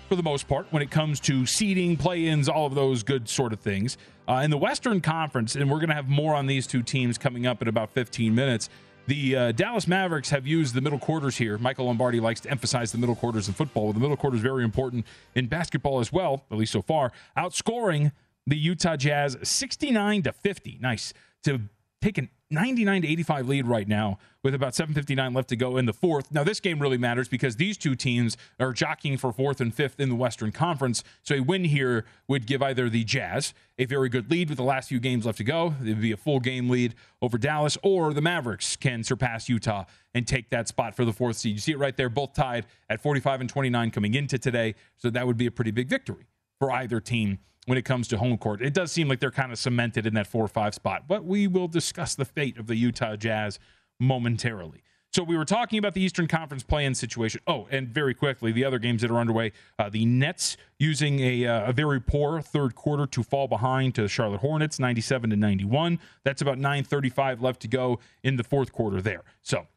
[0.08, 3.28] for the most part when it comes to seeding, play ins, all of those good
[3.28, 3.97] sort of things.
[4.30, 7.17] Uh, in the Western Conference, and we're going to have more on these two teams
[7.17, 8.69] coming up in about 15 minutes.
[9.08, 11.58] The uh, Dallas Mavericks have used the middle quarters here.
[11.58, 13.88] Michael Lombardi likes to emphasize the middle quarters in football.
[13.88, 17.12] Well, the middle quarter is very important in basketball as well, at least so far.
[17.36, 18.13] Outscoring
[18.47, 20.78] the Utah Jazz 69 to 50.
[20.80, 21.63] Nice to
[22.02, 25.86] take an 99 to 85 lead right now with about 759 left to go in
[25.86, 26.32] the fourth.
[26.32, 30.00] Now this game really matters because these two teams are jockeying for fourth and fifth
[30.00, 31.04] in the Western Conference.
[31.24, 34.66] So a win here would give either the Jazz a very good lead with the
[34.66, 35.76] last few games left to go.
[35.82, 39.86] It would be a full game lead over Dallas or the Mavericks can surpass Utah
[40.14, 41.54] and take that spot for the fourth seed.
[41.54, 44.76] You see it right there both tied at 45 and 29 coming into today.
[44.98, 46.28] So that would be a pretty big victory
[46.60, 48.62] for either team when it comes to home court.
[48.62, 51.26] It does seem like they're kind of cemented in that 4 or 5 spot, but
[51.26, 53.60] we will discuss the fate of the Utah Jazz
[54.00, 54.84] momentarily.
[55.13, 57.41] So we were talking about the Eastern Conference play-in situation.
[57.45, 61.45] Oh, and very quickly, the other games that are underway: uh, the Nets using a,
[61.45, 65.36] uh, a, very poor third quarter to fall behind to the Charlotte Hornets, 97 to
[65.36, 66.00] 91.
[66.24, 69.24] That's about 9:35 left to go in the fourth quarter there.
[69.41, 69.67] So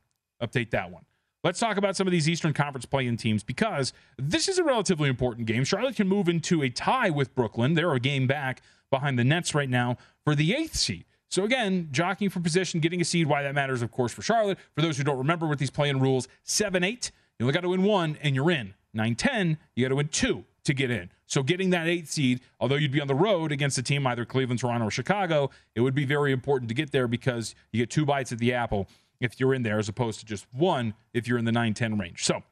[0.40, 1.05] update that one.
[1.45, 5.11] Let's talk about some of these Eastern Conference play-in teams because this is a relatively
[5.11, 5.63] important game.
[5.63, 7.75] Charlotte can move into a tie with Brooklyn.
[7.75, 11.05] They're a game back behind the Nets right now for the eighth seed.
[11.29, 13.27] So again, jockeying for position, getting a seed.
[13.27, 14.57] Why that matters, of course, for Charlotte.
[14.75, 17.69] For those who don't remember with these play-in rules, seven eight, you only got to
[17.69, 18.73] win one and you're in.
[18.95, 21.11] Nine ten, you got to win two to get in.
[21.27, 24.25] So getting that eighth seed, although you'd be on the road against a team either
[24.25, 27.91] Cleveland, Toronto, or Chicago, it would be very important to get there because you get
[27.91, 28.89] two bites at the apple
[29.20, 31.98] if you're in there as opposed to just one if you're in the 9 10
[31.98, 32.24] range.
[32.24, 32.42] So,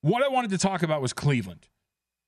[0.00, 1.68] what I wanted to talk about was Cleveland.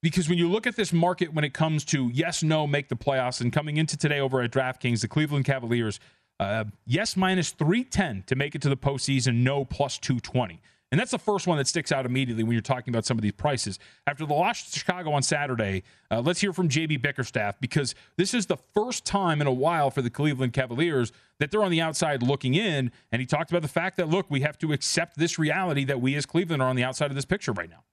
[0.01, 2.97] Because when you look at this market when it comes to yes, no, make the
[2.97, 5.99] playoffs, and coming into today over at DraftKings, the Cleveland Cavaliers,
[6.39, 10.61] uh, yes, minus 310 to make it to the postseason, no, plus 220.
[10.91, 13.23] And that's the first one that sticks out immediately when you're talking about some of
[13.23, 13.79] these prices.
[14.07, 18.33] After the loss to Chicago on Saturday, uh, let's hear from JB Bickerstaff because this
[18.33, 21.83] is the first time in a while for the Cleveland Cavaliers that they're on the
[21.83, 22.91] outside looking in.
[23.13, 26.01] And he talked about the fact that, look, we have to accept this reality that
[26.01, 27.85] we as Cleveland are on the outside of this picture right now.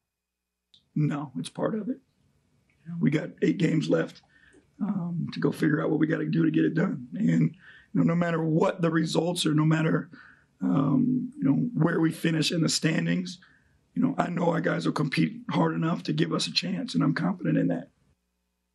[0.95, 1.97] No, it's part of it.
[3.01, 4.21] We got eight games left
[4.81, 7.07] um, to go figure out what we got to do to get it done.
[7.13, 7.55] And
[7.93, 10.09] you know, no matter what the results are, no matter–
[10.61, 13.39] um, you know, where we finish in the standings.
[13.93, 16.95] You know, I know our guys will compete hard enough to give us a chance,
[16.95, 17.89] and I'm confident in that.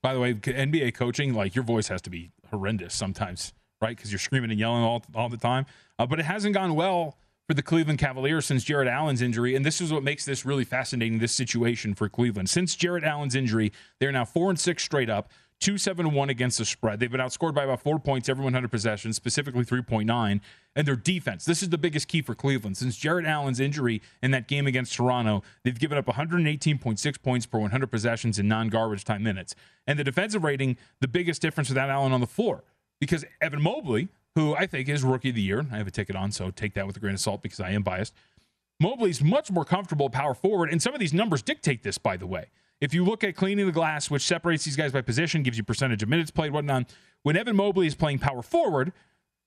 [0.03, 3.95] By the way, NBA coaching, like your voice has to be horrendous sometimes, right?
[3.95, 5.67] Because you're screaming and yelling all, all the time.
[5.99, 9.55] Uh, but it hasn't gone well for the Cleveland Cavaliers since Jarrett Allen's injury.
[9.57, 12.49] And this is what makes this really fascinating, this situation for Cleveland.
[12.49, 15.31] Since Jarrett Allen's injury, they're now four and six straight up.
[15.61, 17.01] 2 7 1 against the spread.
[17.01, 20.41] They've been outscored by about four points every 100 possessions, specifically 3.9.
[20.75, 22.79] And their defense, this is the biggest key for Cleveland.
[22.79, 27.59] Since Jarrett Allen's injury in that game against Toronto, they've given up 118.6 points per
[27.59, 29.55] 100 possessions in non garbage time minutes.
[29.87, 32.65] And the defensive rating, the biggest difference without Allen on the floor.
[32.99, 36.17] Because Evan Mobley, who I think is rookie of the year, I have a ticket
[36.17, 38.15] on, so take that with a grain of salt because I am biased.
[38.79, 42.27] Mobley's much more comfortable power forward, and some of these numbers dictate this, by the
[42.27, 42.47] way.
[42.81, 45.65] If you look at cleaning the glass, which separates these guys by position, gives you
[45.65, 46.95] percentage of minutes played, whatnot.
[47.23, 48.93] When Evan Mobley is playing power forward,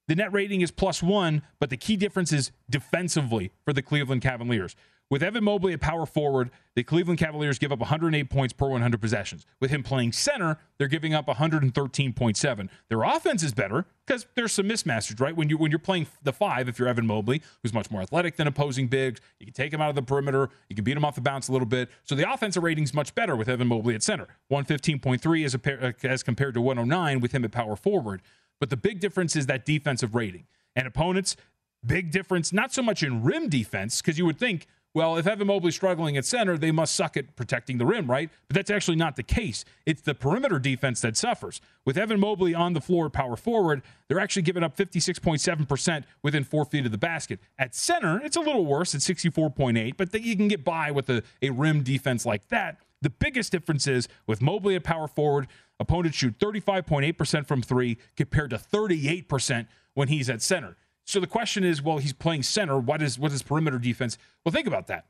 [0.07, 4.21] The net rating is plus one, but the key difference is defensively for the Cleveland
[4.21, 4.75] Cavaliers.
[5.13, 8.99] With Evan Mobley at power forward, the Cleveland Cavaliers give up 108 points per 100
[8.99, 9.45] possessions.
[9.59, 12.69] With him playing center, they're giving up 113.7.
[12.89, 15.35] Their offense is better because there's some mismatches, right?
[15.35, 18.37] When you when you're playing the five, if you're Evan Mobley, who's much more athletic
[18.37, 21.05] than opposing bigs, you can take him out of the perimeter, you can beat him
[21.05, 21.91] off the bounce a little bit.
[22.01, 24.29] So the offensive rating's much better with Evan Mobley at center.
[24.51, 28.23] 115.3 as, a, uh, as compared to 109 with him at power forward.
[28.59, 30.47] But the big difference is that defensive rating.
[30.75, 31.37] And opponents,
[31.85, 35.47] big difference, not so much in rim defense, because you would think well, if Evan
[35.47, 38.29] Mobley's struggling at center, they must suck at protecting the rim, right?
[38.47, 39.65] But that's actually not the case.
[39.87, 41.61] It's the perimeter defense that suffers.
[41.83, 46.63] With Evan Mobley on the floor power forward, they're actually giving up 56.7% within four
[46.65, 47.39] feet of the basket.
[47.57, 51.23] At center, it's a little worse at 64.8, but you can get by with a,
[51.41, 52.77] a rim defense like that.
[53.01, 55.47] The biggest difference is with Mobley at power forward,
[55.79, 60.77] opponents shoot 35.8% from three compared to 38% when he's at center.
[61.05, 62.77] So the question is, well, he's playing center.
[62.79, 64.17] What is what is perimeter defense?
[64.45, 65.05] Well, think about that.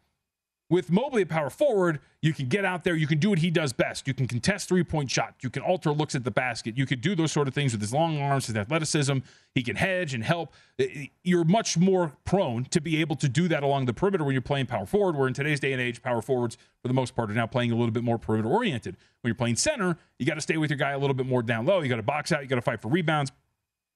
[0.70, 3.52] With Mobley at power forward, you can get out there, you can do what he
[3.52, 4.08] does best.
[4.08, 7.00] You can contest three point shot, you can alter looks at the basket, you can
[7.00, 9.20] do those sort of things with his long arms, his athleticism.
[9.54, 10.54] He can hedge and help.
[10.80, 14.24] Eh, eh, you're much more prone to be able to do that along the perimeter
[14.24, 16.94] when you're playing power forward, where in today's day and age, power forwards, for the
[16.94, 18.96] most part, are now playing a little bit more perimeter oriented.
[19.22, 21.44] When you're playing center, you got to stay with your guy a little bit more
[21.44, 21.82] down low.
[21.82, 23.32] You got to box out, you got to fight for rebounds.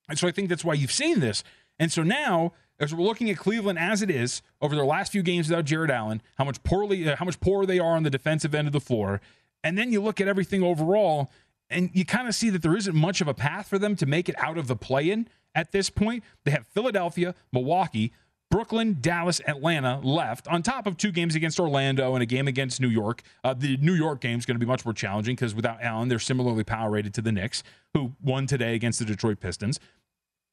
[0.09, 1.43] And so I think that's why you've seen this.
[1.79, 5.23] And so now, as we're looking at Cleveland as it is over their last few
[5.23, 8.09] games without Jarrett Allen, how much poorly, uh, how much poorer they are on the
[8.09, 9.21] defensive end of the floor,
[9.63, 11.31] and then you look at everything overall,
[11.69, 14.05] and you kind of see that there isn't much of a path for them to
[14.05, 16.23] make it out of the play-in at this point.
[16.45, 18.13] They have Philadelphia, Milwaukee,
[18.49, 22.79] Brooklyn, Dallas, Atlanta left, on top of two games against Orlando and a game against
[22.79, 23.21] New York.
[23.43, 26.07] Uh, the New York game is going to be much more challenging because without Allen,
[26.07, 27.61] they're similarly power rated to the Knicks,
[27.93, 29.81] who won today against the Detroit Pistons.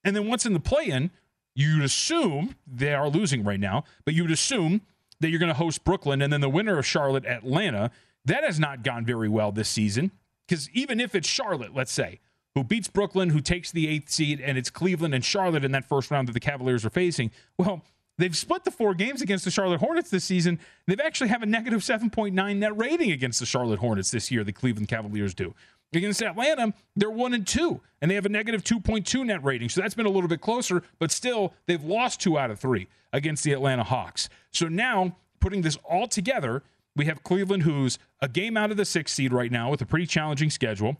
[0.05, 1.11] And then once in the play in,
[1.55, 4.83] you'd assume they are losing right now, but you would assume
[5.21, 7.90] that you're going to host Brooklyn and then the winner of Charlotte, Atlanta.
[8.25, 10.11] That has not gone very well this season
[10.47, 12.21] because even if it's Charlotte, let's say,
[12.55, 15.88] who beats Brooklyn, who takes the eighth seed, and it's Cleveland and Charlotte in that
[15.88, 17.83] first round that the Cavaliers are facing, well,
[18.17, 20.61] they've split the four games against the Charlotte Hornets this season.
[20.87, 24.53] They've actually have a negative 7.9 net rating against the Charlotte Hornets this year, the
[24.53, 25.55] Cleveland Cavaliers do.
[25.92, 29.68] Against Atlanta, they're one and two, and they have a negative 2.2 net rating.
[29.68, 32.88] So that's been a little bit closer, but still, they've lost two out of three
[33.12, 34.29] against the Atlanta Hawks.
[34.51, 36.62] So now, putting this all together,
[36.97, 39.87] we have Cleveland, who's a game out of the sixth seed right now with a
[39.87, 40.97] pretty challenging schedule,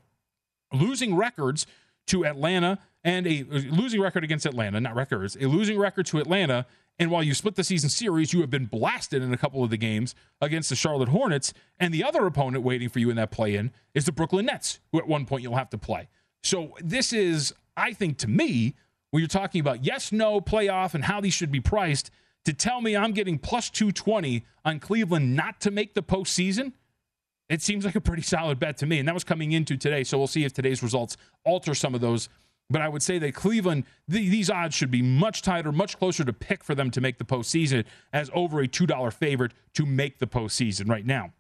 [0.73, 1.67] losing records
[2.07, 6.67] to Atlanta and a losing record against Atlanta, not records, a losing record to Atlanta
[6.99, 9.71] and while you split the season series, you have been blasted in a couple of
[9.71, 11.53] the games against the Charlotte Hornets.
[11.81, 14.81] And the other opponent waiting for you in that play in is the Brooklyn Nets,
[14.93, 16.09] who at one point you'll have to play.
[16.43, 18.77] So this is, I think, to me,
[19.11, 22.11] when you're talking about yes, no, playoff, and how these should be priced,
[22.45, 26.75] to tell me I'm getting plus 220 on Cleveland not to make the postseason,
[27.49, 28.99] it seems like a pretty solid bet to me.
[28.99, 30.05] And that was coming into today.
[30.05, 32.29] So we'll see if today's results alter some of those
[32.71, 36.25] but I would say that Cleveland, the, these odds should be much tighter, much closer
[36.25, 40.19] to pick for them to make the postseason as over a $2 favorite to make
[40.19, 41.33] the postseason right now.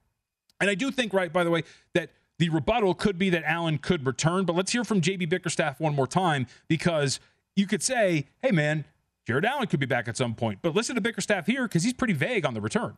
[0.61, 3.79] And I do think, right, by the way, that the rebuttal could be that Allen
[3.79, 4.45] could return.
[4.45, 7.21] But let's hear from JB Bickerstaff one more time because
[7.57, 8.85] you could say, hey, man,
[9.27, 10.59] Jarrett Allen could be back at some point.
[10.63, 12.97] But listen to Bickerstaff here because he's pretty vague on the return.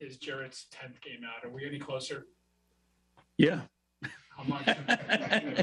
[0.00, 1.44] Is Jarrett's 10th game out?
[1.44, 2.26] Are we any closer?
[3.36, 3.60] Yeah,
[4.38, 4.64] how much?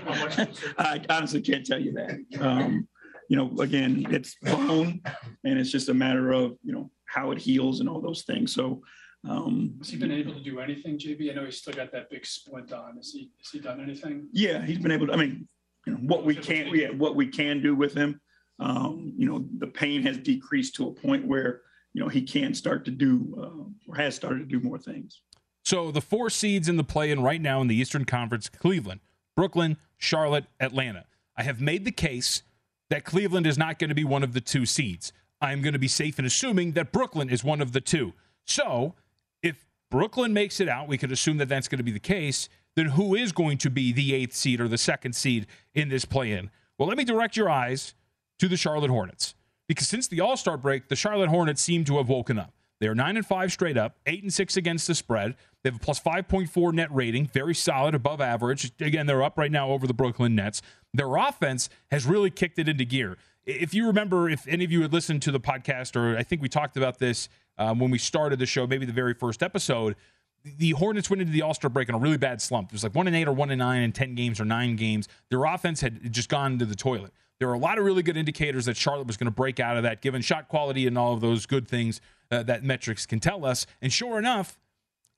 [0.03, 2.41] how much I honestly can't tell you that.
[2.41, 2.88] Um,
[3.29, 5.01] you know, again, it's bone,
[5.43, 8.53] and it's just a matter of you know how it heals and all those things.
[8.53, 8.83] So,
[9.27, 11.31] um, has he been able to do anything, JB?
[11.31, 12.97] I know he's still got that big splint on.
[12.97, 14.27] Has he has he done anything?
[14.31, 15.13] Yeah, he's been able to.
[15.13, 15.47] I mean,
[15.88, 18.19] you know, what we can yeah, what we can do with him.
[18.59, 21.61] Um, you know, the pain has decreased to a point where
[21.93, 25.21] you know he can start to do uh, or has started to do more things.
[25.65, 29.01] So the four seeds in the play in right now in the Eastern Conference Cleveland,
[29.36, 31.06] Brooklyn, Charlotte, Atlanta.
[31.36, 32.43] I have made the case
[32.91, 35.12] that Cleveland is not going to be one of the two seeds.
[35.41, 38.13] I'm going to be safe in assuming that Brooklyn is one of the two.
[38.45, 38.93] So
[39.41, 42.47] if Brooklyn makes it out, we could assume that that's going to be the case.
[42.75, 46.06] Then who is going to be the eighth seed or the second seed in this
[46.06, 46.51] play in?
[46.78, 47.95] Well, let me direct your eyes
[48.38, 49.34] to the Charlotte Hornets.
[49.67, 52.54] Because since the All Star break, the Charlotte Hornets seem to have woken up.
[52.86, 55.34] They are nine and five straight up, eight and six against the spread.
[55.63, 58.71] They have a plus 5.4 net rating, very solid, above average.
[58.80, 60.62] Again, they're up right now over the Brooklyn Nets.
[60.93, 63.17] Their offense has really kicked it into gear.
[63.43, 66.43] If you remember, if any of you had listened to the podcast, or I think
[66.43, 69.95] we talked about this um, when we started the show, maybe the very first episode,
[70.43, 72.69] the Hornets went into the All Star break in a really bad slump.
[72.69, 74.76] It was like one and eight or one and nine in ten games or nine
[74.76, 75.08] games.
[75.32, 77.13] Their offense had just gone to the toilet.
[77.39, 79.77] There are a lot of really good indicators that Charlotte was going to break out
[79.77, 83.19] of that, given shot quality and all of those good things uh, that metrics can
[83.19, 83.65] tell us.
[83.81, 84.57] And sure enough,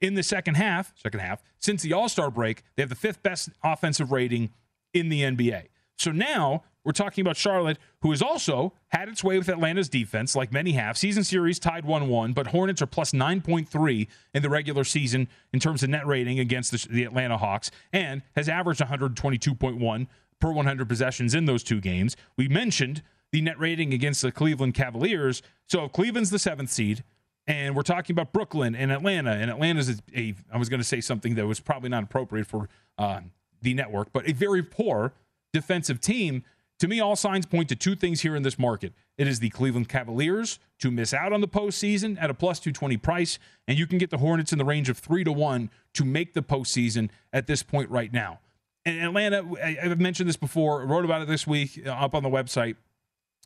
[0.02, 3.24] in the second half, second half, since the All Star break, they have the fifth
[3.24, 4.52] best offensive rating
[4.94, 5.68] in the NBA.
[5.98, 10.36] So now we're talking about Charlotte, who has also had its way with Atlanta's defense,
[10.36, 10.98] like many have.
[10.98, 15.60] Season series tied 1 1, but Hornets are plus 9.3 in the regular season in
[15.60, 20.08] terms of net rating against the, the Atlanta Hawks, and has averaged 122.1
[20.40, 22.16] per 100 possessions in those two games.
[22.38, 25.42] We mentioned the net rating against the Cleveland Cavaliers.
[25.68, 27.04] So Cleveland's the seventh seed,
[27.46, 30.88] and we're talking about Brooklyn and Atlanta, and Atlanta's a, a I was going to
[30.88, 33.22] say something that was probably not appropriate for uh,
[33.62, 35.14] the network, but a very poor
[35.54, 36.44] defensive team.
[36.80, 38.94] To me, all signs point to two things here in this market.
[39.18, 42.98] It is the Cleveland Cavaliers to miss out on the postseason at a plus 220
[42.98, 46.06] price, and you can get the Hornets in the range of three to one to
[46.06, 48.40] make the postseason at this point right now.
[48.88, 52.30] And Atlanta, I've mentioned this before, wrote about it this week uh, up on the
[52.30, 52.78] website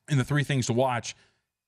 [0.07, 1.15] in the three things to watch.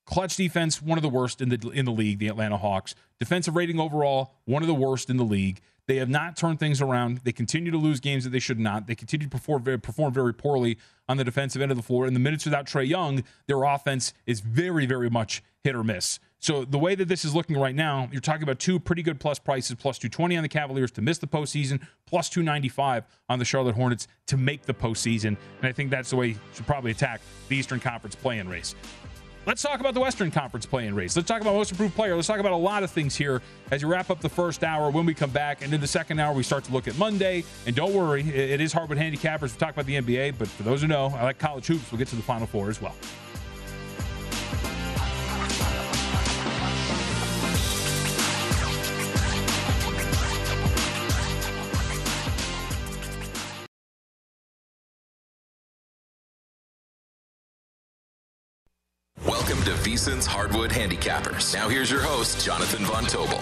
[0.05, 2.93] Clutch defense, one of the worst in the in the league, the Atlanta Hawks.
[3.19, 5.59] Defensive rating overall, one of the worst in the league.
[5.88, 7.21] They have not turned things around.
[7.23, 8.88] They continue to lose games that they should not.
[8.88, 10.77] They continue to perform very, perform very poorly
[11.09, 12.07] on the defensive end of the floor.
[12.07, 16.19] In the minutes without Trae Young, their offense is very, very much hit or miss.
[16.39, 19.19] So the way that this is looking right now, you're talking about two pretty good
[19.19, 23.45] plus prices: plus 220 on the Cavaliers to miss the postseason, plus 295 on the
[23.45, 25.38] Charlotte Hornets to make the postseason.
[25.59, 28.75] And I think that's the way you should probably attack the Eastern Conference play-in race.
[29.45, 31.17] Let's talk about the Western Conference play-in race.
[31.17, 32.15] Let's talk about most improved player.
[32.15, 33.41] Let's talk about a lot of things here
[33.71, 34.89] as we wrap up the first hour.
[34.89, 37.43] When we come back, and in the second hour, we start to look at Monday.
[37.67, 39.51] And don't worry, it is Hardwood Handicappers.
[39.51, 41.91] We talk about the NBA, but for those who know, I like college hoops.
[41.91, 42.95] We'll get to the Final Four as well.
[59.64, 61.53] To VSiN's Hardwood Handicappers.
[61.53, 63.39] Now here's your host, Jonathan Von Tobel.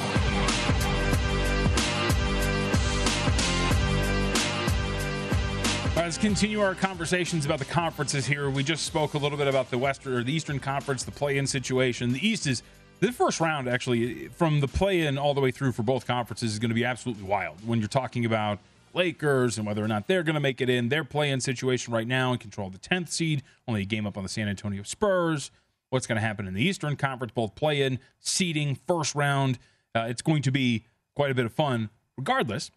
[5.95, 8.51] Right, let's continue our conversations about the conferences here.
[8.51, 11.47] We just spoke a little bit about the Western or the Eastern Conference, the play-in
[11.47, 12.13] situation.
[12.13, 12.61] The East is
[12.99, 16.59] the first round actually from the play-in all the way through for both conferences is
[16.59, 18.59] going to be absolutely wild when you're talking about
[18.93, 20.89] Lakers and whether or not they're going to make it in.
[20.89, 24.23] Their play-in situation right now and control the 10th seed, only a game up on
[24.23, 25.49] the San Antonio Spurs.
[25.91, 29.59] What's going to happen in the Eastern Conference, both play-in, seeding, first round.
[29.93, 30.85] Uh, it's going to be
[31.17, 32.71] quite a bit of fun regardless.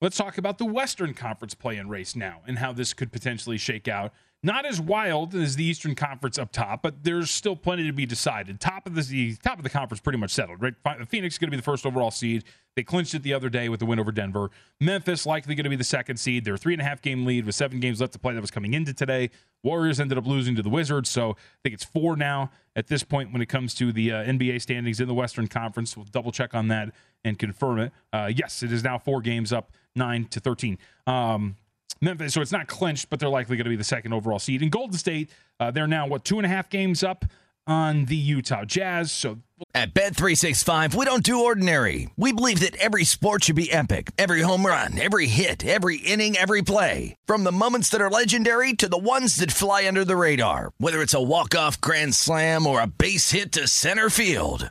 [0.00, 3.86] Let's talk about the Western Conference play-in race now and how this could potentially shake
[3.86, 4.12] out.
[4.40, 8.06] Not as wild as the Eastern Conference up top, but there's still plenty to be
[8.06, 8.60] decided.
[8.60, 10.74] Top of the, top of the conference pretty much settled, right?
[11.08, 12.44] Phoenix is going to be the first overall seed.
[12.76, 14.52] They clinched it the other day with the win over Denver.
[14.80, 16.44] Memphis likely going to be the second seed.
[16.44, 18.32] They're three and a half game lead with seven games left to play.
[18.34, 19.30] That was coming into today.
[19.64, 21.34] Warriors ended up losing to the Wizards, so I
[21.64, 25.00] think it's four now at this point when it comes to the uh, NBA standings
[25.00, 25.96] in the Western Conference.
[25.96, 27.92] We'll double check on that and confirm it.
[28.12, 30.78] Uh, yes, it is now four games up, nine to thirteen.
[31.08, 31.56] Um,
[32.00, 34.62] Memphis, so it's not clinched, but they're likely going to be the second overall seed.
[34.62, 37.24] In Golden State, uh, they're now what two and a half games up
[37.66, 39.12] on the Utah Jazz.
[39.12, 39.38] So
[39.74, 42.08] at Bet365, we don't do ordinary.
[42.16, 44.10] We believe that every sport should be epic.
[44.16, 47.14] Every home run, every hit, every inning, every play.
[47.26, 50.72] From the moments that are legendary to the ones that fly under the radar.
[50.78, 54.70] Whether it's a walk-off grand slam or a base hit to center field.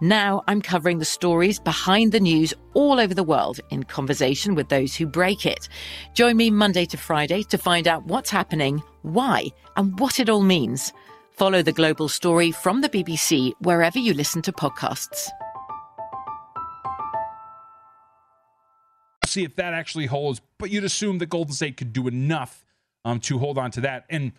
[0.00, 4.70] Now I'm covering the stories behind the news all over the world in conversation with
[4.70, 5.68] those who break it.
[6.14, 10.40] Join me Monday to Friday to find out what's happening, why, and what it all
[10.40, 10.94] means.
[11.32, 15.28] Follow the global story from the BBC wherever you listen to podcasts.
[19.26, 22.64] See if that actually holds, but you'd assume that Golden State could do enough
[23.04, 24.06] um, to hold on to that.
[24.08, 24.32] And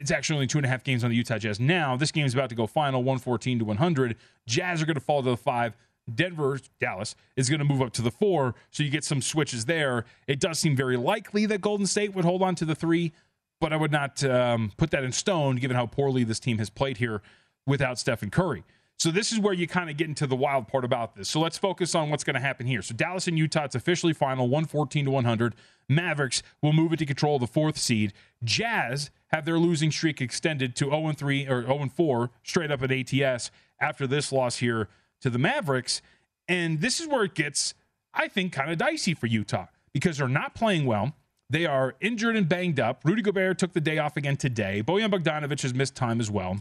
[0.00, 1.58] it's actually only two and a half games on the Utah Jazz.
[1.58, 4.16] Now, this game is about to go final 114 to 100.
[4.46, 5.76] Jazz are going to fall to the five.
[6.14, 8.54] Denver, Dallas, is going to move up to the four.
[8.70, 10.04] So you get some switches there.
[10.26, 13.12] It does seem very likely that Golden State would hold on to the three,
[13.60, 16.70] but I would not um, put that in stone given how poorly this team has
[16.70, 17.20] played here
[17.66, 18.64] without Stephen Curry.
[18.98, 21.28] So this is where you kind of get into the wild part about this.
[21.28, 22.82] So let's focus on what's going to happen here.
[22.82, 25.54] So Dallas and Utah, it's officially final, 114 to 100.
[25.88, 28.12] Mavericks will move it to control the fourth seed.
[28.42, 32.92] Jazz have their losing streak extended to 0 3 or 0 4 straight up at
[32.92, 33.50] ATS
[33.80, 34.88] after this loss here
[35.20, 36.02] to the Mavericks.
[36.48, 37.74] And this is where it gets,
[38.14, 41.14] I think, kind of dicey for Utah because they're not playing well.
[41.50, 43.02] They are injured and banged up.
[43.04, 44.82] Rudy Gobert took the day off again today.
[44.82, 46.58] Bojan Bogdanovic has missed time as well.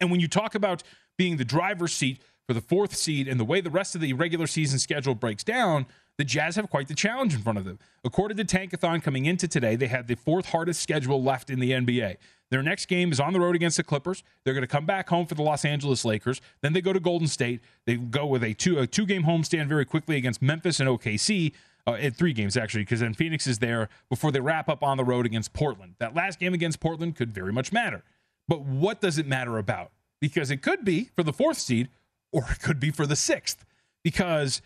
[0.00, 0.82] And when you talk about
[1.16, 4.12] being the driver's seat for the fourth seed and the way the rest of the
[4.12, 5.86] regular season schedule breaks down,
[6.18, 7.78] the Jazz have quite the challenge in front of them.
[8.04, 11.72] According to Tankathon coming into today, they had the fourth hardest schedule left in the
[11.72, 12.16] NBA.
[12.50, 14.22] Their next game is on the road against the Clippers.
[14.44, 16.40] They're going to come back home for the Los Angeles Lakers.
[16.60, 17.60] Then they go to Golden State.
[17.86, 21.52] They go with a two a two game homestand very quickly against Memphis and OKC.
[21.86, 24.96] Uh, in three games actually, because then Phoenix is there before they wrap up on
[24.96, 25.96] the road against Portland.
[25.98, 28.04] That last game against Portland could very much matter.
[28.48, 29.90] But what does it matter about?
[30.18, 31.90] Because it could be for the fourth seed,
[32.32, 33.66] or it could be for the sixth.
[34.02, 34.62] Because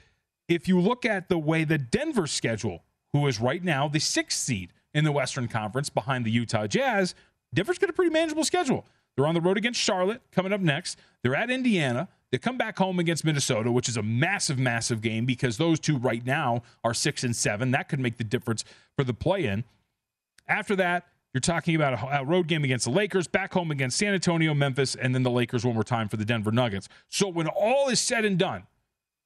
[0.48, 2.82] if you look at the way the Denver schedule,
[3.12, 7.14] who is right now the sixth seed in the Western Conference behind the Utah Jazz,
[7.54, 8.84] Denver's got a pretty manageable schedule.
[9.16, 10.98] They're on the road against Charlotte coming up next.
[11.22, 12.08] They're at Indiana.
[12.30, 15.96] They come back home against Minnesota, which is a massive, massive game because those two
[15.96, 17.70] right now are six and seven.
[17.70, 18.64] That could make the difference
[18.96, 19.64] for the play in.
[20.46, 24.14] After that, you're talking about a, road game against the Lakers, back home against San
[24.14, 26.88] Antonio, Memphis, and then the Lakers one more time for the Denver Nuggets.
[27.08, 28.64] So when all is said and done,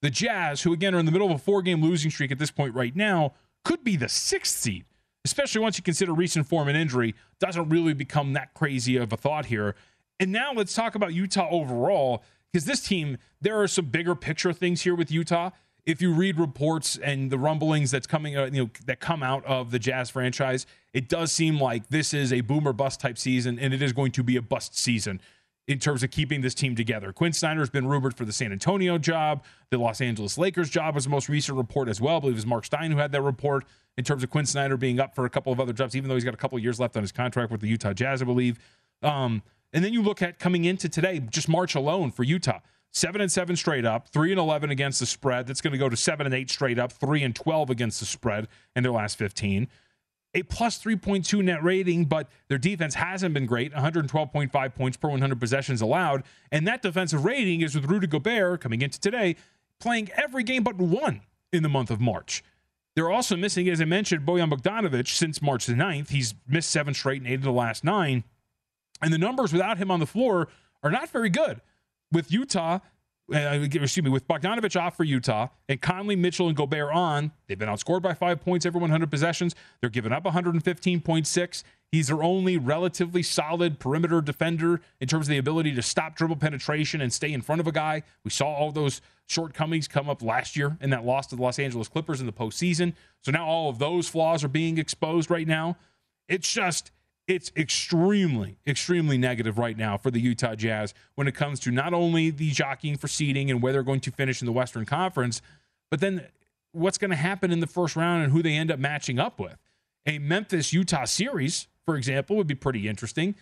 [0.02, 2.38] the Jazz, who again are in the middle of a four game losing streak at
[2.38, 3.32] this point right now,
[3.64, 4.84] could be the sixth seed,
[5.24, 9.16] especially once you consider recent form and injury, doesn't really become that crazy of a
[9.16, 9.74] thought here.
[10.20, 12.22] And now let's talk about Utah overall
[12.52, 15.50] because this team, there are some bigger picture things here with Utah.
[15.86, 19.44] If you read reports and the rumblings that's coming, uh, you know, that come out
[19.46, 23.58] of the Jazz franchise, it does seem like this is a boomer bust type season,
[23.58, 25.20] and it is going to be a bust season
[25.68, 27.12] in terms of keeping this team together.
[27.12, 29.44] Quin Snyder has been rumored for the San Antonio job.
[29.70, 32.16] The Los Angeles Lakers job was the most recent report as well.
[32.16, 33.64] I believe it was Marc Stein who had that report
[33.96, 36.14] in terms of Quin Snyder being up for a couple of other jobs, even though
[36.14, 38.24] he's got a couple of years left on his contract with the Utah Jazz, I
[38.24, 38.58] believe.
[39.02, 39.42] Um,
[39.72, 42.58] and then you look at coming into today, just March alone for Utah.
[42.94, 45.46] Seven and seven straight up, three and eleven against the spread.
[45.46, 48.06] That's going to go to seven and eight straight up, three and twelve against the
[48.06, 49.68] spread in their last fifteen.
[50.34, 53.72] A plus 3.2 net rating, but their defense hasn't been great.
[53.72, 56.22] 112.5 points per 100 possessions allowed.
[56.50, 59.36] And that defensive rating is with Rudy Gobert coming into today,
[59.78, 61.20] playing every game but one
[61.52, 62.42] in the month of March.
[62.94, 66.10] They're also missing, as I mentioned, Bojan Bogdanovic since March the 9th.
[66.10, 68.24] He's missed seven straight and eight of the last nine.
[69.00, 70.48] And the numbers without him on the floor
[70.82, 71.60] are not very good.
[72.10, 72.80] With Utah,
[73.32, 77.32] Uh, uh, excuse me, with Bogdanovic off for Utah and Conley, Mitchell, and Gobert on,
[77.46, 79.54] they've been outscored by five points every 100 possessions.
[79.80, 81.62] They're giving up 115.6.
[81.90, 86.36] He's their only relatively solid perimeter defender in terms of the ability to stop dribble
[86.36, 88.02] penetration and stay in front of a guy.
[88.24, 91.58] We saw all those shortcomings come up last year in that loss to the Los
[91.58, 92.94] Angeles Clippers in the postseason.
[93.22, 95.76] So now all of those flaws are being exposed right now.
[96.28, 96.90] It's just
[97.32, 101.94] it's extremely, extremely negative right now for the Utah Jazz when it comes to not
[101.94, 105.40] only the jockeying for seeding and where they're going to finish in the Western Conference,
[105.90, 106.26] but then
[106.72, 109.40] what's going to happen in the first round and who they end up matching up
[109.40, 109.56] with.
[110.04, 113.34] A Memphis Utah series, for example, would be pretty interesting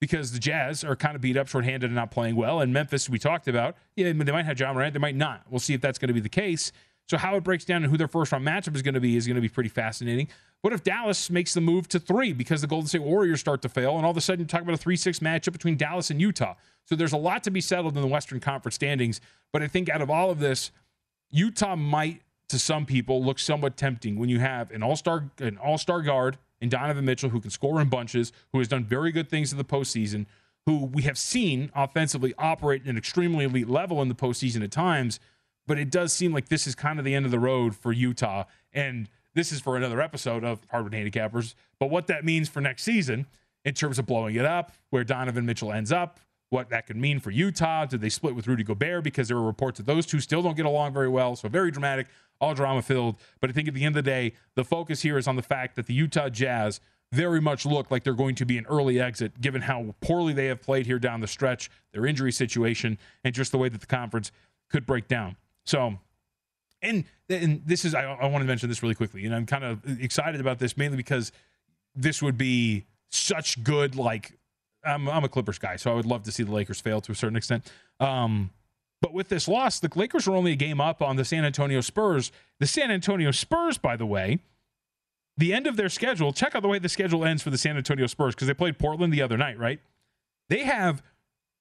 [0.00, 2.60] because the Jazz are kind of beat up, shorthanded, and not playing well.
[2.60, 5.42] And Memphis, we talked about, yeah, they might have Ja Morant, they might not.
[5.48, 6.72] We'll see if that's going to be the case.
[7.08, 9.16] So how it breaks down and who their first round matchup is going to be
[9.16, 10.28] is going to be pretty fascinating.
[10.66, 13.68] What if Dallas makes the move to three because the Golden State Warriors start to
[13.68, 16.20] fail, and all of a sudden you talk about a three-six matchup between Dallas and
[16.20, 16.54] Utah?
[16.86, 19.20] So there's a lot to be settled in the Western Conference standings.
[19.52, 20.72] But I think out of all of this,
[21.30, 26.02] Utah might, to some people, look somewhat tempting when you have an all-star an all-star
[26.02, 29.52] guard in Donovan Mitchell who can score in bunches, who has done very good things
[29.52, 30.26] in the postseason,
[30.64, 34.72] who we have seen offensively operate at an extremely elite level in the postseason at
[34.72, 35.20] times
[35.68, 37.92] but it does seem like this is kind of the end of the road for
[37.92, 38.44] Utah.
[38.72, 41.54] And this is for another episode of Hardwood Handicappers.
[41.78, 43.26] But what that means for next season
[43.66, 46.18] in terms of blowing it up, where Donovan Mitchell ends up,
[46.48, 47.84] what that could mean for Utah.
[47.84, 49.04] Did they split with Rudy Gobert?
[49.04, 51.36] Because there were reports that those two still don't get along very well.
[51.36, 52.06] So very dramatic,
[52.40, 53.16] all drama filled.
[53.40, 55.42] But I think at the end of the day, the focus here is on the
[55.42, 56.80] fact that the Utah Jazz
[57.12, 60.46] very much look like they're going to be an early exit, given how poorly they
[60.46, 63.86] have played here down the stretch, their injury situation, and just the way that the
[63.86, 64.32] conference
[64.70, 65.36] could break down.
[65.66, 65.98] So,
[66.82, 69.64] and and this is I, I want to mention this really quickly, and I'm kind
[69.64, 71.32] of excited about this mainly because
[71.94, 74.38] this would be such good like
[74.84, 77.12] I'm I'm a Clippers guy, so I would love to see the Lakers fail to
[77.12, 77.70] a certain extent.
[78.00, 78.50] Um,
[79.02, 81.80] but with this loss, the Lakers were only a game up on the San Antonio
[81.80, 82.32] Spurs.
[82.60, 84.38] The San Antonio Spurs, by the way,
[85.36, 86.32] the end of their schedule.
[86.32, 88.78] Check out the way the schedule ends for the San Antonio Spurs because they played
[88.78, 89.80] Portland the other night, right?
[90.48, 91.02] They have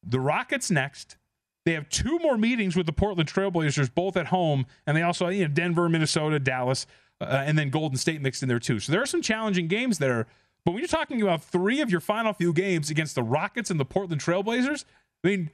[0.01, 1.17] the Rockets next,
[1.65, 5.27] they have two more meetings with the Portland Trailblazers, both at home, and they also
[5.29, 6.85] you know Denver, Minnesota, Dallas,
[7.19, 8.79] uh, and then Golden State mixed in there too.
[8.79, 10.27] So there are some challenging games there.
[10.63, 13.79] But when you're talking about three of your final few games against the Rockets and
[13.79, 14.85] the Portland Trailblazers,
[15.23, 15.49] I mean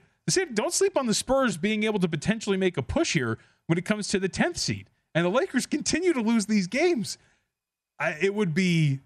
[0.54, 3.84] don't sleep on the Spurs being able to potentially make a push here when it
[3.84, 4.88] comes to the 10th seed.
[5.14, 7.18] And the Lakers continue to lose these games.
[7.98, 9.00] I, it would be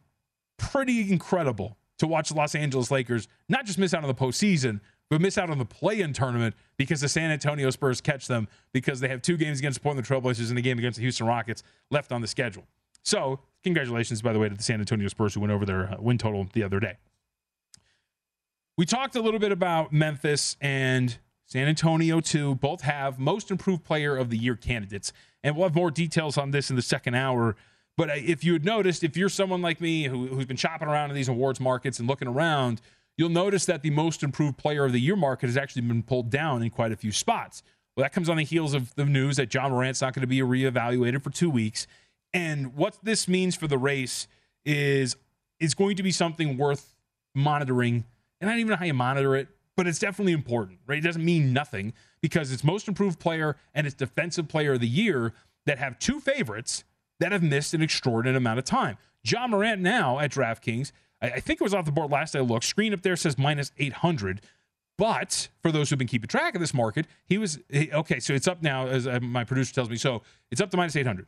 [0.58, 4.80] pretty incredible to watch the Los Angeles Lakers not just miss out on the postseason,
[5.10, 9.00] but miss out on the play-in tournament because the San Antonio Spurs catch them because
[9.00, 11.62] they have two games against the Portland Trailblazers and a game against the Houston Rockets
[11.90, 12.64] left on the schedule.
[13.02, 15.96] So, congratulations, by the way, to the San Antonio Spurs who went over their uh,
[16.00, 16.96] win total the other day.
[18.76, 22.56] We talked a little bit about Memphis and San Antonio, too.
[22.56, 25.12] Both have most improved player of the year candidates.
[25.44, 27.56] And we'll have more details on this in the second hour.
[27.96, 30.88] But uh, if you had noticed, if you're someone like me who, who's been shopping
[30.88, 32.80] around in these awards markets and looking around,
[33.16, 36.30] you'll notice that the most improved player of the year market has actually been pulled
[36.30, 37.62] down in quite a few spots.
[37.96, 40.26] Well, that comes on the heels of the news that Ja Morant's not going to
[40.26, 41.86] be reevaluated for two weeks.
[42.34, 44.28] And what this means for the race
[44.64, 45.16] is
[45.58, 46.94] is going to be something worth
[47.34, 48.04] monitoring
[48.40, 50.98] and I don't even know how you monitor it, but it's definitely important, right?
[50.98, 54.88] It doesn't mean nothing because it's most improved player and it's defensive player of the
[54.88, 55.32] year
[55.64, 56.84] that have two favorites
[57.20, 58.98] that have missed an extraordinary amount of time.
[59.24, 60.92] Ja Morant now at DraftKings,
[61.22, 62.64] I think it was off the board last I looked.
[62.64, 64.42] Screen up there says minus 800.
[64.98, 68.20] But for those who've been keeping track of this market, he was okay.
[68.20, 69.96] So it's up now, as uh, my producer tells me.
[69.96, 71.26] So it's up to minus 800.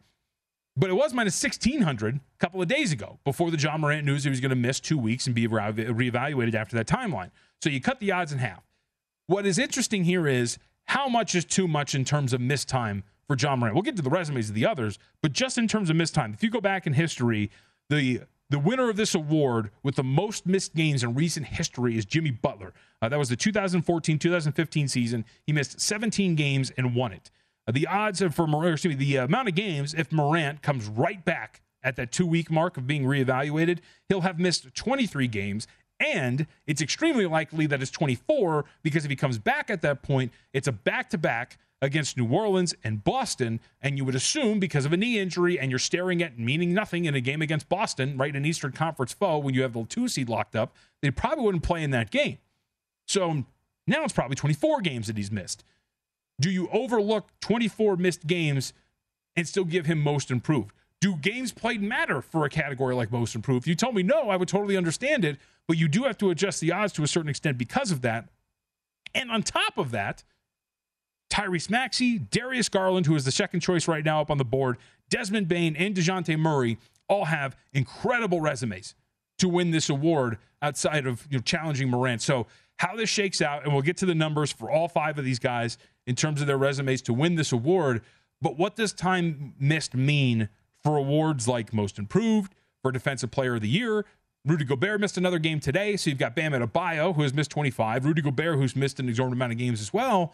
[0.77, 4.25] But it was minus 1,600 a couple of days ago before the Ja Morant news
[4.25, 7.31] he was going to miss two weeks and be reevaluated after that timeline.
[7.61, 8.63] So you cut the odds in half.
[9.27, 13.03] What is interesting here is how much is too much in terms of missed time
[13.27, 13.75] for Ja Morant.
[13.75, 16.33] We'll get to the resumes of the others, but just in terms of missed time,
[16.33, 17.51] if you go back in history,
[17.91, 22.05] the the winner of this award with the most missed games in recent history is
[22.05, 22.73] Jimmy Butler.
[23.03, 25.25] Uh, that was the 2014 2015 season.
[25.47, 27.31] He missed 17 games and won it.
[27.67, 30.87] Uh, the odds of for Morant, excuse me, the amount of games if Morant comes
[30.87, 35.67] right back at that two week mark of being reevaluated, he'll have missed 23 games.
[36.01, 40.33] And it's extremely likely that it's 24 because if he comes back at that point,
[40.53, 43.61] it's a back to back against New Orleans and Boston.
[43.81, 47.05] And you would assume because of a knee injury and you're staring at meaning nothing
[47.05, 48.35] in a game against Boston, right?
[48.35, 51.63] An Eastern Conference foe when you have the two seed locked up, they probably wouldn't
[51.63, 52.39] play in that game.
[53.07, 53.45] So
[53.87, 55.65] now it's probably 24 games that he's missed
[56.41, 58.73] do you overlook 24 missed games
[59.37, 60.73] and still give him most improved?
[61.01, 63.65] Do games played matter for a category like most improved?
[63.65, 66.31] If you told me no, I would totally understand it, but you do have to
[66.31, 68.29] adjust the odds to a certain extent because of that.
[69.15, 70.25] And on top of that,
[71.31, 74.79] Tyrese Maxey, Darius Garland, who is the second choice right now up on the board,
[75.11, 78.95] Desmond Bane, and Dejounte Murray all have incredible resumes
[79.39, 82.23] to win this award outside of you know, challenging Morant.
[82.23, 82.47] So
[82.79, 85.39] how this shakes out, and we'll get to the numbers for all five of these
[85.39, 88.03] guys in terms of their resumes to win this award.
[88.41, 90.49] But what does time missed mean
[90.83, 94.05] for awards like Most Improved, for Defensive Player of the Year?
[94.45, 98.05] Rudy Gobert missed another game today, so you've got Bam Adebayo, who has missed 25,
[98.05, 100.33] Rudy Gobert, who's missed an exorbitant amount of games as well.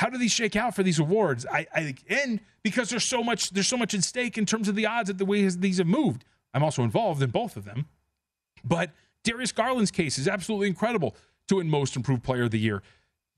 [0.00, 1.44] How do these shake out for these awards?
[1.44, 4.74] I, I and because there's so much there's so much at stake in terms of
[4.74, 6.24] the odds of the way these have moved.
[6.54, 7.84] I'm also involved in both of them,
[8.64, 8.92] but
[9.24, 11.14] Darius Garland's case is absolutely incredible
[11.48, 12.82] to win Most Improved Player of the Year.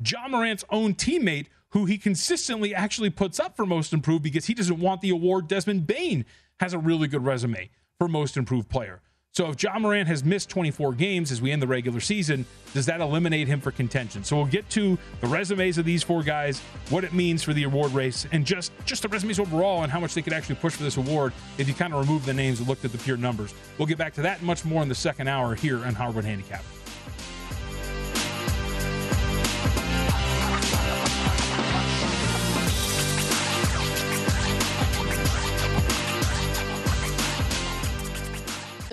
[0.06, 4.54] Ja Morant's own teammate, who he consistently actually puts up for Most Improved because he
[4.54, 6.24] doesn't want the award, Desmond Bane
[6.60, 9.00] has a really good resume for Most Improved Player.
[9.34, 12.84] So if Ja Morant has missed 24 games as we end the regular season, does
[12.84, 14.24] that eliminate him for contention?
[14.24, 16.60] So we'll get to the resumes of these four guys,
[16.90, 20.00] what it means for the award race, and just just the resumes overall and how
[20.00, 22.58] much they could actually push for this award if you kind of remove the names
[22.58, 23.54] and looked at the pure numbers.
[23.78, 26.26] We'll get back to that and much more in the second hour here on Hardwood
[26.26, 26.62] Handicap.